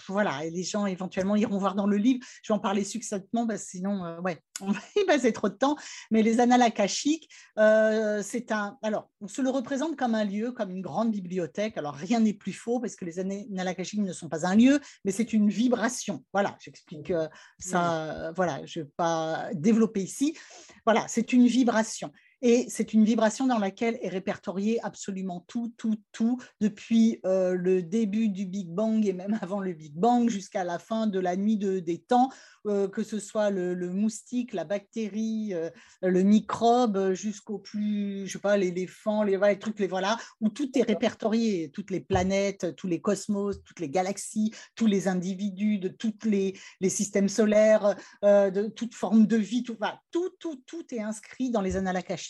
[0.09, 2.21] voilà, et les gens éventuellement iront voir dans le livre.
[2.43, 5.55] Je vais en parler parce que sinon, euh, ouais, on va y passer trop de
[5.55, 5.77] temps.
[6.11, 8.79] Mais les annales akashiques, euh, c'est un.
[8.83, 11.77] Alors, on se le représente comme un lieu, comme une grande bibliothèque.
[11.77, 14.81] Alors, rien n'est plus faux parce que les annales akashiques ne sont pas un lieu,
[15.05, 16.25] mais c'est une vibration.
[16.33, 18.33] Voilà, j'explique euh, ça.
[18.37, 20.37] Voilà, je ne vais pas développer ici.
[20.85, 22.13] Voilà, c'est une vibration.
[22.43, 27.83] Et c'est une vibration dans laquelle est répertorié absolument tout, tout, tout, depuis euh, le
[27.83, 31.37] début du Big Bang et même avant le Big Bang jusqu'à la fin de la
[31.37, 32.31] nuit de, des temps,
[32.67, 35.69] euh, que ce soit le, moustique, la bactérie, euh,
[36.03, 40.79] le microbe, jusqu'au plus, je sais pas, l'éléphant, les, les trucs, les voilà, où tout
[40.79, 45.89] est répertorié, toutes les planètes, tous les cosmos, toutes les galaxies, tous les individus de
[45.89, 49.77] tous les, les, systèmes solaires, de toute forme de vie, tout,
[50.11, 52.30] tout, tout, tout est inscrit dans les annales akashiques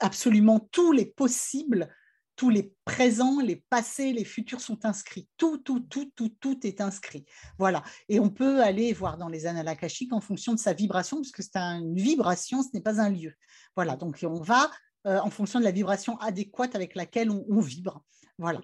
[0.00, 1.88] absolument tous les possibles,
[2.36, 5.28] tous les présents, les passés, les futurs sont inscrits.
[5.36, 7.24] Tout, tout, tout, tout, tout est inscrit.
[7.58, 7.82] Voilà.
[8.08, 11.30] Et on peut aller voir dans les annales akashiques en fonction de sa vibration, parce
[11.30, 13.34] que c'est une vibration, ce n'est pas un lieu.
[13.76, 13.96] Voilà.
[13.96, 14.70] Donc on va
[15.06, 18.02] euh, en fonction de la vibration adéquate avec laquelle on, vibre.
[18.38, 18.60] Voilà.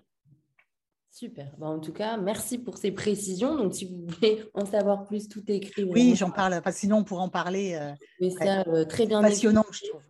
[1.13, 1.53] Super.
[1.61, 3.57] en tout cas, merci pour ces précisions.
[3.57, 5.85] Donc, si vous voulez en savoir plus, tout est écrit.
[5.85, 7.75] Oui, j'en parle, parce que sinon on pourrait en parler.
[7.75, 9.21] Euh, ça, euh, très bien.
[9.21, 10.01] Passionnant, je trouve.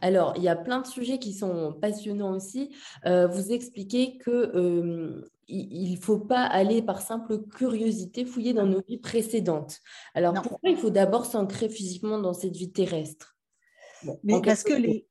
[0.00, 2.74] Alors, il y a plein de sujets qui sont passionnants aussi.
[3.06, 8.66] Euh, vous expliquez que euh, il ne faut pas aller par simple curiosité fouiller dans
[8.66, 9.80] nos vies précédentes.
[10.14, 13.36] Alors, pourquoi il faut d'abord s'ancrer physiquement dans cette vie terrestre?
[14.22, 15.06] Mais parce que les...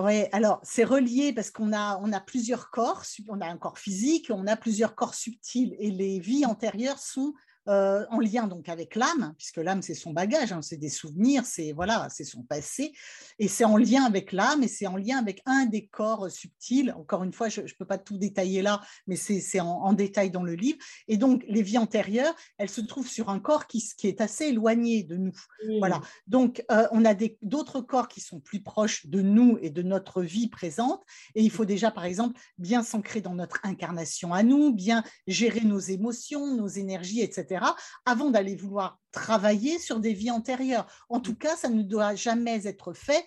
[0.00, 3.78] Oui, alors c'est relié parce qu'on a, on a plusieurs corps, on a un corps
[3.78, 7.34] physique, on a plusieurs corps subtils et les vies antérieures sont
[7.68, 11.44] euh, en lien donc avec l'âme, puisque l'âme c'est son bagage, hein, c'est des souvenirs,
[11.44, 12.92] c'est voilà, c'est son passé,
[13.38, 16.94] et c'est en lien avec l'âme et c'est en lien avec un des corps subtils.
[16.96, 20.42] Encore une fois, je ne peux pas tout détailler là, mais c'est en, détail dans
[20.42, 20.78] le livre.
[21.08, 24.46] Et donc les vies antérieures, elles se trouvent sur un corps qui, qui est assez
[24.46, 25.36] éloigné de nous.
[25.78, 26.00] Voilà.
[26.26, 30.22] Donc euh, on a d'autres corps qui sont plus proches de nous et de notre
[30.22, 31.04] vie présente,
[31.34, 35.60] et il faut déjà par exemple bien s'ancrer dans notre incarnation à nous, bien gérer
[35.60, 37.57] nos émotions, nos énergies, etc
[38.04, 40.86] avant d'aller vouloir travailler sur des vies antérieures.
[41.08, 43.24] En tout cas, ça ne doit jamais être fait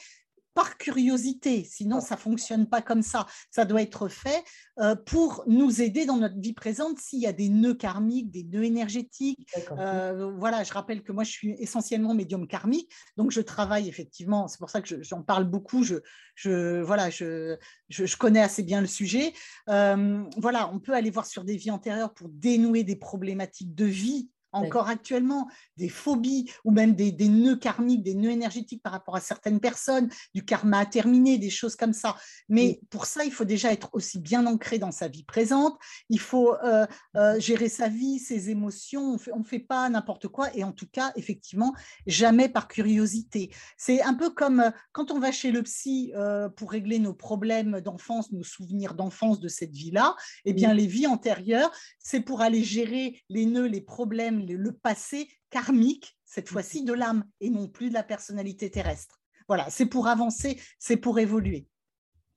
[0.53, 3.27] par curiosité, sinon ça fonctionne pas comme ça.
[3.51, 4.43] Ça doit être fait
[4.79, 8.43] euh, pour nous aider dans notre vie présente s'il y a des nœuds karmiques, des
[8.43, 9.47] nœuds énergétiques.
[9.77, 14.47] Euh, voilà, je rappelle que moi je suis essentiellement médium karmique, donc je travaille effectivement.
[14.47, 15.83] C'est pour ça que j'en parle beaucoup.
[15.83, 15.95] Je,
[16.35, 17.57] je voilà, je,
[17.89, 19.33] je, connais assez bien le sujet.
[19.69, 23.85] Euh, voilà, on peut aller voir sur des vies antérieures pour dénouer des problématiques de
[23.85, 25.47] vie encore actuellement,
[25.77, 30.09] des phobies ou même des, nœuds karmiques, des nœuds énergétiques par rapport à certaines personnes,
[30.33, 32.15] du karma à terminer, des choses comme ça.
[32.49, 35.77] Mais pour ça, il faut déjà être aussi bien ancré dans sa vie présente,
[36.09, 36.85] il faut euh,
[37.15, 40.87] euh, gérer sa vie, ses émotions, on ne fait pas n'importe quoi et en tout
[40.91, 41.73] cas, effectivement,
[42.05, 43.51] jamais par curiosité.
[43.77, 46.13] C'est un peu comme euh, quand on va chez le psy
[46.55, 51.07] pour régler nos problèmes d'enfance, nos souvenirs d'enfance de cette vie-là, eh bien, les vies
[51.07, 56.53] antérieures, c'est pour aller gérer les nœuds, les problèmes, le passé karmique, cette mmh.
[56.53, 59.21] fois-ci de l'âme, et non plus de la personnalité terrestre.
[59.47, 61.67] Voilà, c'est pour avancer, c'est pour évoluer.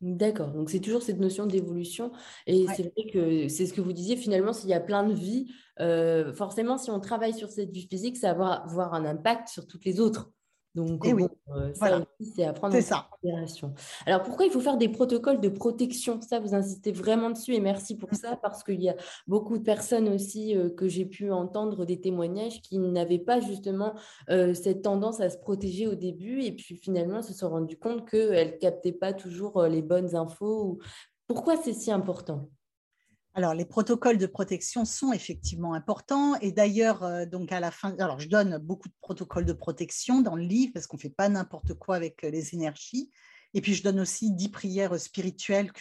[0.00, 2.12] D'accord, donc c'est toujours cette notion d'évolution.
[2.46, 5.14] Et c'est vrai que c'est ce que vous disiez, finalement, s'il y a plein de
[5.14, 5.50] vies,
[5.80, 9.66] euh, forcément, si on travaille sur cette vie physique, ça va avoir un impact sur
[9.66, 10.30] toutes les autres.
[10.74, 13.74] Donc, eh euh, ça c'est à prendre en considération.
[14.06, 16.20] Alors, pourquoi il faut faire des protocoles de protection?
[16.20, 18.96] Ça, vous insistez vraiment dessus et merci pour ça parce qu'il y a
[19.28, 23.94] beaucoup de personnes aussi euh, que j'ai pu entendre des témoignages qui n'avaient pas justement
[24.30, 28.08] euh, cette tendance à se protéger au début et puis finalement se sont rendues compte
[28.08, 30.78] qu'elles ne captaient pas toujours les bonnes infos.
[31.28, 32.48] Pourquoi c'est si important?
[33.36, 36.36] Alors, les protocoles de protection sont effectivement importants.
[36.36, 40.20] Et d'ailleurs, euh, donc à la fin, alors je donne beaucoup de protocoles de protection
[40.20, 43.10] dans le livre parce qu'on ne fait pas n'importe quoi avec euh, les énergies.
[43.54, 45.72] Et puis, je donne aussi dix prières spirituelles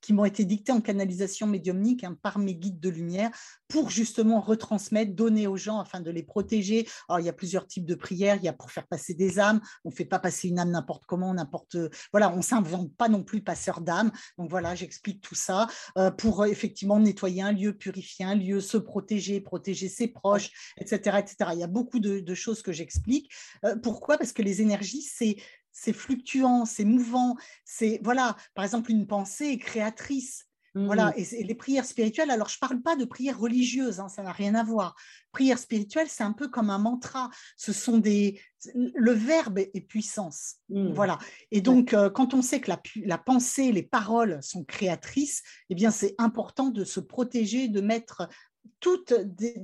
[0.00, 3.30] qui m'ont été dictées en canalisation médiumnique hein, par mes guides de lumière
[3.68, 6.88] pour justement retransmettre, donner aux gens afin de les protéger.
[7.08, 8.36] Alors, il y a plusieurs types de prières.
[8.36, 9.60] Il y a pour faire passer des âmes.
[9.84, 11.76] On ne fait pas passer une âme n'importe comment, n'importe.
[12.12, 14.10] Voilà, on ne s'invente pas non plus passeur d'âme.
[14.38, 15.66] Donc, voilà, j'explique tout ça
[15.98, 20.50] euh, pour euh, effectivement nettoyer un lieu, purifier un lieu, se protéger, protéger ses proches,
[20.78, 21.18] etc.
[21.18, 21.50] etc.
[21.52, 23.30] Il y a beaucoup de, choses que j'explique.
[23.64, 24.16] Euh, pourquoi?
[24.16, 25.36] Parce que les énergies, c'est
[25.80, 30.44] c'est fluctuant, c'est mouvant, c'est voilà, par exemple une pensée est créatrice.
[30.74, 31.14] Voilà, mmh.
[31.16, 34.32] et, les prières spirituelles, alors je ne parle pas de prières religieuses, hein, ça n'a
[34.32, 34.94] rien à voir.
[35.32, 37.30] Prière spirituelle, c'est un peu comme un mantra.
[37.56, 38.40] Ce sont des.
[38.74, 40.56] Le verbe est puissance.
[40.68, 40.92] Mmh.
[40.92, 41.18] Voilà.
[41.50, 45.74] Et donc, euh, quand on sait que la, la, pensée, les paroles sont créatrices, eh
[45.74, 48.28] bien, c'est important de se protéger, de mettre
[48.78, 49.56] toutes des,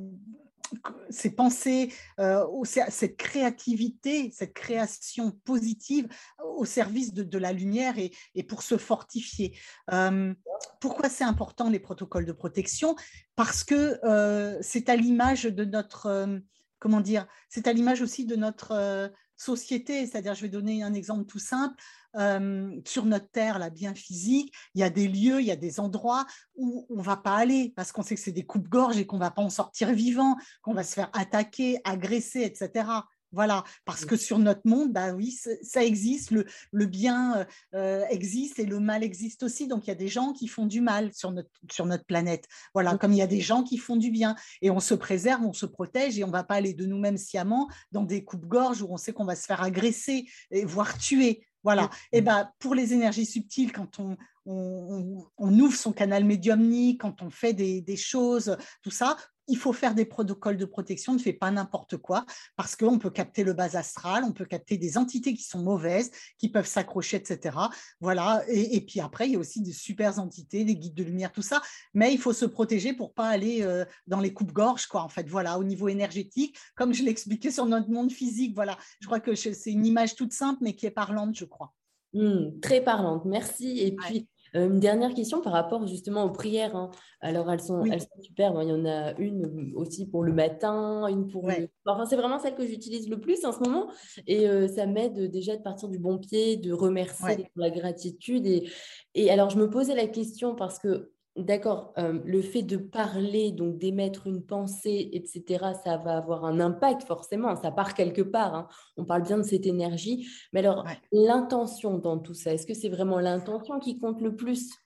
[1.11, 6.09] ces pensées, euh, cette créativité, cette création positive
[6.43, 9.59] au service de, la lumière et, pour se fortifier.
[9.93, 10.35] Euh,
[10.81, 12.97] pourquoi c'est important les protocoles de protection?
[13.37, 16.41] Parce que euh, c'est à l'image de notre,
[16.79, 20.07] comment dire, c'est à l'image aussi de notre société.
[20.07, 21.75] C'est-à-dire, je vais donner un exemple tout simple.
[22.17, 25.81] Euh, sur notre terre, bien physique, il y a des lieux, il y a des
[25.81, 29.07] endroits où on ne va pas aller parce qu'on sait que c'est des coupes-gorges et
[29.07, 32.87] qu'on ne va pas en sortir vivant, qu'on va se faire attaquer, agresser, etc.
[33.35, 38.05] Voilà, parce que sur notre monde, bah oui, ça existe, le, le bien euh, euh,
[38.09, 39.67] existe et le mal existe aussi.
[39.67, 42.47] Donc, il y a des gens qui font du mal sur notre, sur notre planète.
[42.75, 44.37] Voilà, comme il y a des gens qui font du bien.
[44.63, 47.19] Et on se préserve, on se protège et on ne va pas aller de nous-mêmes
[47.19, 51.47] sciemment dans des coupes-gorges où on sait qu'on va se faire agresser, et voire tuer.
[51.65, 51.91] Voilà.
[52.13, 54.17] Et ben, pour les énergies subtiles, quand on,
[54.47, 59.17] on, ouvre son canal médiumnique, quand on fait des, des, choses, tout ça,
[59.49, 62.25] il faut faire des protocoles de protection, ne fait pas n'importe quoi,
[62.57, 66.11] parce qu'on peut capter le bas astral, on peut capter des entités qui sont mauvaises,
[66.39, 67.57] qui peuvent s'accrocher, etc.
[68.01, 68.43] Voilà.
[68.49, 71.43] Et, puis après, il y a aussi des super entités, des guides de lumière, tout
[71.43, 71.63] ça.
[71.93, 75.03] Mais il faut se protéger pour pas aller euh, dans les coupes-gorges, quoi.
[75.03, 78.55] En fait, voilà, au niveau énergétique, comme je l'expliquais sur notre monde physique.
[78.55, 78.79] Voilà.
[79.01, 81.73] Je crois que c'est une image toute simple, mais qui est parlante, je crois.
[82.15, 83.81] Mmh, très parlante, merci.
[83.81, 86.77] Et puis, une dernière question par rapport justement aux prières.
[86.77, 86.91] Hein.
[87.21, 88.55] Alors, elles sont, elles sont super.
[88.63, 91.69] Il y en a une aussi pour le matin, une pour le...
[91.87, 93.89] Enfin, c'est vraiment celle que j'utilise le plus en ce moment.
[94.27, 98.47] Et euh, ça m'aide déjà de partir du bon pied, de remercier, pour la gratitude.
[98.47, 98.69] Et,
[99.15, 103.51] et alors, je me posais la question parce que D'accord, euh, le fait de parler,
[103.51, 108.55] donc d'émettre une pensée, etc., ça va avoir un impact forcément, ça part quelque part.
[108.55, 108.69] Hein.
[108.97, 112.89] On parle bien de cette énergie, mais alors l'intention dans tout ça, est-ce que c'est
[112.89, 114.84] vraiment l'intention qui compte le plus?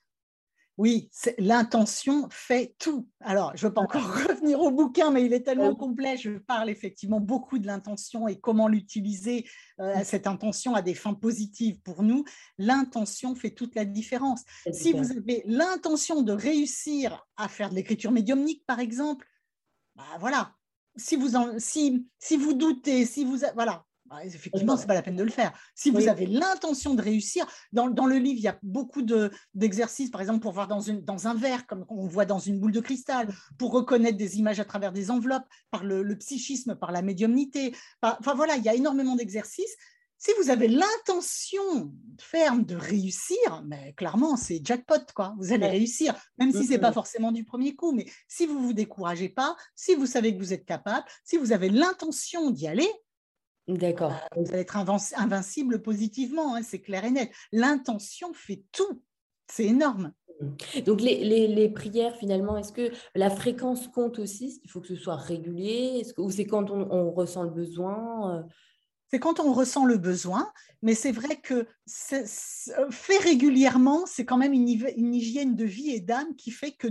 [0.78, 3.08] Oui, l'intention fait tout.
[3.20, 6.16] Alors, je ne veux pas encore revenir au bouquin, mais il est tellement complet.
[6.16, 9.44] Je parle effectivement beaucoup de l'intention et comment l'utiliser,
[9.80, 10.04] euh, mmh.
[10.04, 12.24] cette intention à des fins positives pour nous.
[12.58, 14.44] L'intention fait toute la différence.
[14.72, 19.26] Si vous avez l'intention de réussir à faire de l'écriture médiumnique, par exemple,
[19.96, 20.54] bah voilà.
[20.96, 24.94] Si vous, en, si, si vous doutez, si vous, voilà, bah, effectivement, ce n'est pas
[24.94, 25.52] la peine de le faire.
[25.74, 29.02] Si vous avez l'intention de réussir, dans, le livre, il y a beaucoup
[29.54, 32.58] d'exercices, par exemple, pour voir dans, une, dans un verre, comme on voit dans une
[32.58, 33.28] boule de cristal,
[33.58, 37.74] pour reconnaître des images à travers des enveloppes, par le, psychisme, par la médiumnité.
[38.02, 39.76] Enfin voilà, il y a énormément d'exercices.
[40.20, 45.34] Si vous avez l'intention ferme de réussir, mais clairement, c'est jackpot, quoi.
[45.38, 47.92] Vous allez réussir, même si ce n'est pas forcément du premier coup.
[47.92, 51.36] Mais si vous ne vous découragez pas, si vous savez que vous êtes capable, si
[51.36, 52.90] vous avez l'intention d'y aller,
[53.68, 54.14] D'accord.
[54.34, 57.30] Vous allez être invincible positivement, hein, c'est clair et net.
[57.52, 59.02] L'intention fait tout.
[59.50, 60.12] C'est énorme.
[60.40, 60.80] Mmh.
[60.86, 64.60] Donc les, prières, finalement, est-ce que la fréquence compte aussi?
[64.64, 65.98] Il faut que ce soit régulier?
[66.00, 68.42] Est-ce que, Ou c'est quand on, ressent le besoin euh?
[69.10, 70.52] C'est quand on ressent le besoin,
[70.82, 71.66] mais c'est vrai que
[72.90, 76.88] fait régulièrement, c'est quand même une, hygiène de vie et d'âme qui fait que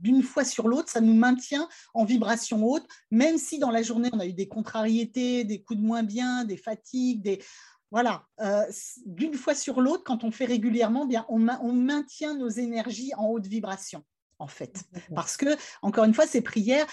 [0.00, 4.08] d'une fois sur l'autre, ça nous maintient en vibration haute, même si dans la journée,
[4.12, 7.42] on a eu des contrariétés, des coups de moins bien, des fatigues, des...
[7.90, 8.64] Voilà, euh,
[9.06, 13.46] d'une fois sur l'autre, quand on fait régulièrement, bien, on maintient nos énergies en haute
[13.46, 14.04] vibration
[14.38, 14.84] en fait.
[15.14, 16.86] Parce que, encore une fois, ces prières,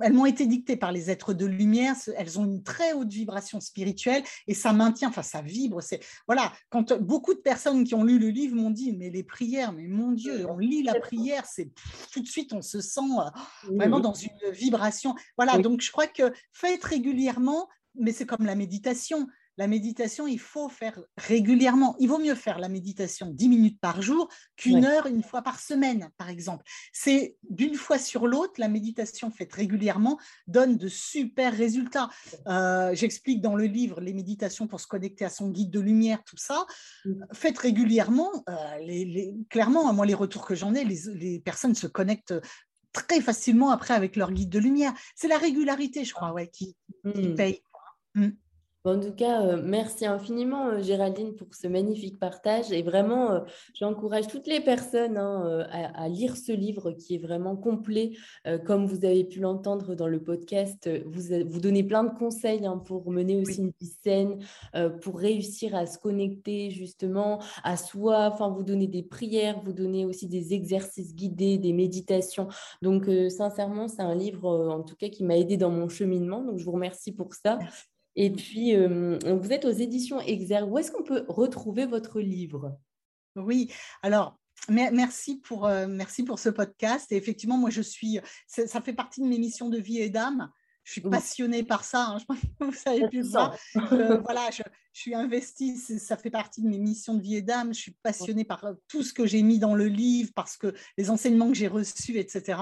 [0.00, 3.60] elles m'ont été dictées par les êtres de lumière, elles ont une très haute vibration
[3.60, 5.82] spirituelle et ça maintient, enfin, ça vibre.
[5.82, 9.22] C'est Voilà, quand beaucoup de personnes qui ont lu le livre m'ont dit, mais les
[9.22, 11.70] prières, mais mon Dieu, on lit la prière, c'est
[12.12, 15.14] tout de suite, on se sent euh, vraiment dans une vibration.
[15.36, 19.26] Voilà, donc je crois que faites régulièrement, mais c'est comme la méditation
[19.58, 21.96] la méditation, il faut faire régulièrement.
[21.98, 25.60] Il vaut mieux faire la méditation 10 minutes par jour qu'une heure une fois par
[25.60, 26.64] semaine, par exemple.
[26.92, 32.10] C'est d'une fois sur l'autre, la méditation faite régulièrement donne de super résultats.
[32.46, 36.22] Euh, j'explique dans le livre les méditations pour se connecter à son guide de lumière,
[36.24, 36.66] tout ça.
[37.04, 37.24] Mm.
[37.32, 38.30] Faites régulièrement.
[38.48, 42.34] Euh, les, clairement, moi, les retours que j'en ai, les, personnes se connectent
[42.92, 44.92] très facilement après avec leur guide de lumière.
[45.14, 47.34] C'est la régularité, je crois, ouais, qui, mm.
[47.34, 47.62] paye.
[48.86, 52.70] En tout cas, euh, merci infiniment, euh, Géraldine, pour ce magnifique partage.
[52.70, 53.40] Et vraiment, euh,
[53.74, 58.12] j'encourage toutes les personnes hein, à, lire ce livre qui est vraiment complet.
[58.64, 62.78] comme vous avez pu l'entendre dans le podcast, vous, vous donnez plein de conseils hein,
[62.78, 64.38] pour mener aussi une vie saine,
[65.02, 68.30] pour réussir à se connecter justement à soi.
[68.32, 72.48] Enfin, vous donnez des prières, vous donnez aussi des exercices guidés, des méditations.
[72.82, 76.42] Donc, sincèrement, c'est un livre, en tout cas, qui m'a aidé dans mon cheminement.
[76.42, 77.58] Donc, je vous remercie pour ça.
[78.16, 80.70] Et puis, euh, vous êtes aux éditions Exergue.
[80.70, 82.78] Où est-ce qu'on peut retrouver votre livre?
[83.36, 83.70] Oui,
[84.02, 84.38] alors
[84.68, 87.10] Merci pour, euh, merci pour ce podcast.
[87.12, 90.50] Et effectivement, moi, je suis, ça fait partie de mes missions de vie et d'âme.
[90.82, 92.16] Je suis passionnée par ça.
[92.16, 92.18] Hein.
[92.60, 93.56] vous savez plus ça.
[93.74, 94.62] voilà, je,
[94.92, 95.76] suis investie.
[95.76, 97.74] Ça fait partie de mes missions de vie et d'âme.
[97.74, 100.74] Je suis passionnée par euh, tout ce que j'ai mis dans le livre, parce que
[100.96, 102.60] les enseignements que j'ai reçus, etc.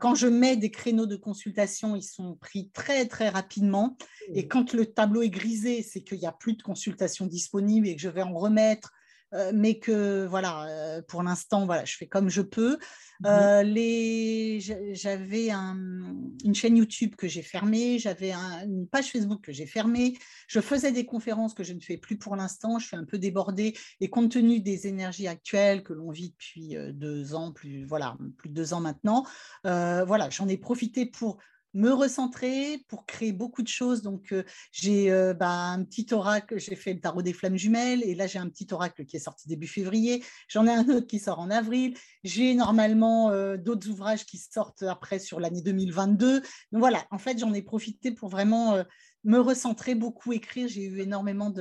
[0.00, 3.96] quand je mets des créneaux de consultation, ils sont pris très, très rapidement.
[4.34, 7.94] Et quand le tableau est grisé, c'est qu'il n'y a plus de consultations disponibles et
[7.94, 8.92] que je vais en remettre
[9.32, 12.78] euh, mais que voilà, euh, pour l'instant, voilà, je fais comme je peux.
[13.20, 14.60] Mmh les...
[14.94, 20.16] J'avais une chaîne YouTube que j'ai fermée, j'avais une page Facebook que j'ai fermée,
[20.48, 23.18] je faisais des conférences que je ne fais plus pour l'instant, je suis un peu
[23.18, 28.16] débordée et compte tenu des énergies actuelles que l'on vit depuis deux ans, plus, voilà,
[28.38, 29.26] plus de deux ans maintenant,
[29.64, 31.36] voilà, j'en ai profité pour
[31.74, 34.02] me recentrer pour créer beaucoup de choses.
[34.02, 38.02] Donc, euh, j'ai euh, bah, un petit oracle, j'ai fait le tarot des flammes jumelles,
[38.02, 40.24] et là, j'ai un petit oracle qui est sorti début février.
[40.48, 41.96] J'en ai un autre qui sort en avril.
[42.24, 46.40] J'ai normalement euh, d'autres ouvrages qui sortent après sur l'année 2022.
[46.40, 48.82] Donc, voilà, en fait, j'en ai profité pour vraiment
[49.24, 50.68] me recentrer, beaucoup écrire.
[50.68, 51.52] J'ai eu énormément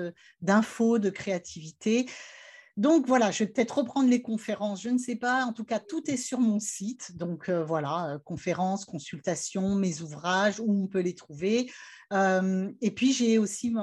[0.41, 2.07] d'infos, de, de créativité.
[2.80, 5.43] Donc voilà, je vais peut-être reprendre les conférences, je ne sais pas.
[5.43, 7.17] En tout cas, tout est sur mon site.
[7.17, 11.69] Donc euh, voilà, euh, conférences, consultations, mes ouvrages, où on peut les trouver.
[12.13, 13.75] Euh, et puis j'ai aussi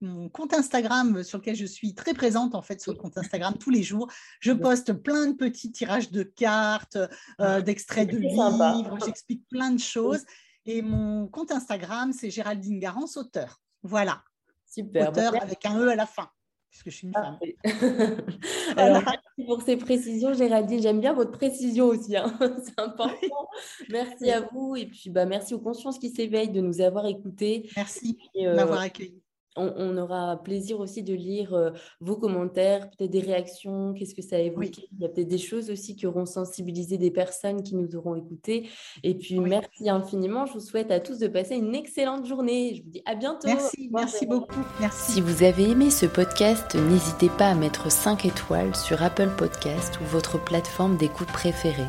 [0.00, 3.54] mon compte Instagram sur lequel je suis très présente en fait sur le compte Instagram
[3.58, 4.10] tous les jours.
[4.40, 6.96] Je poste plein de petits tirages de cartes,
[7.38, 10.24] d'extraits de livres, j'explique plein de choses.
[10.64, 13.60] Et mon compte Instagram, c'est Géraldine Garance, auteur.
[13.82, 14.22] Voilà.
[14.64, 15.10] Super.
[15.10, 16.30] Auteur avec un E à la fin
[16.70, 17.38] puisque je suis une femme.
[18.76, 20.82] Alors, merci pour ces précisions, Géraldine.
[20.82, 22.16] J'aime bien votre précision aussi.
[22.16, 22.32] Hein.
[22.64, 23.48] C'est important.
[23.88, 24.76] Merci à vous.
[24.76, 27.68] Et puis, bah, merci aux consciences qui s'éveillent de nous avoir écoutés.
[27.76, 29.22] Merci de euh, m'avoir accueilli
[29.58, 34.36] on, aura plaisir aussi de lire euh, vos commentaires, peut-être des réactions, qu'est-ce que ça
[34.36, 34.88] a évoqué.
[34.92, 38.14] Il y a peut-être des choses aussi qui auront sensibilisé des personnes qui nous auront
[38.14, 38.68] écoutés.
[39.02, 40.46] Et puis, merci infiniment.
[40.46, 42.74] Je vous souhaite à tous de passer une excellente journée.
[42.76, 43.48] Je vous dis à bientôt.
[43.48, 44.64] Merci, merci beaucoup.
[44.80, 45.12] Merci.
[45.12, 49.98] Si vous avez aimé ce podcast, n'hésitez pas à mettre 5 étoiles sur Apple Podcast
[50.00, 51.88] ou votre plateforme d'écoute préférée.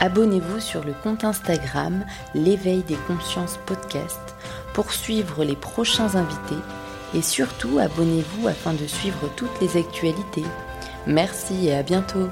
[0.00, 2.04] Abonnez-vous sur le compte Instagram
[2.34, 4.34] L'éveil des consciences podcast
[4.74, 6.62] pour suivre les prochains invités
[7.14, 10.44] et surtout abonnez-vous afin de suivre toutes les actualités.
[11.06, 12.28] Merci et à bientôt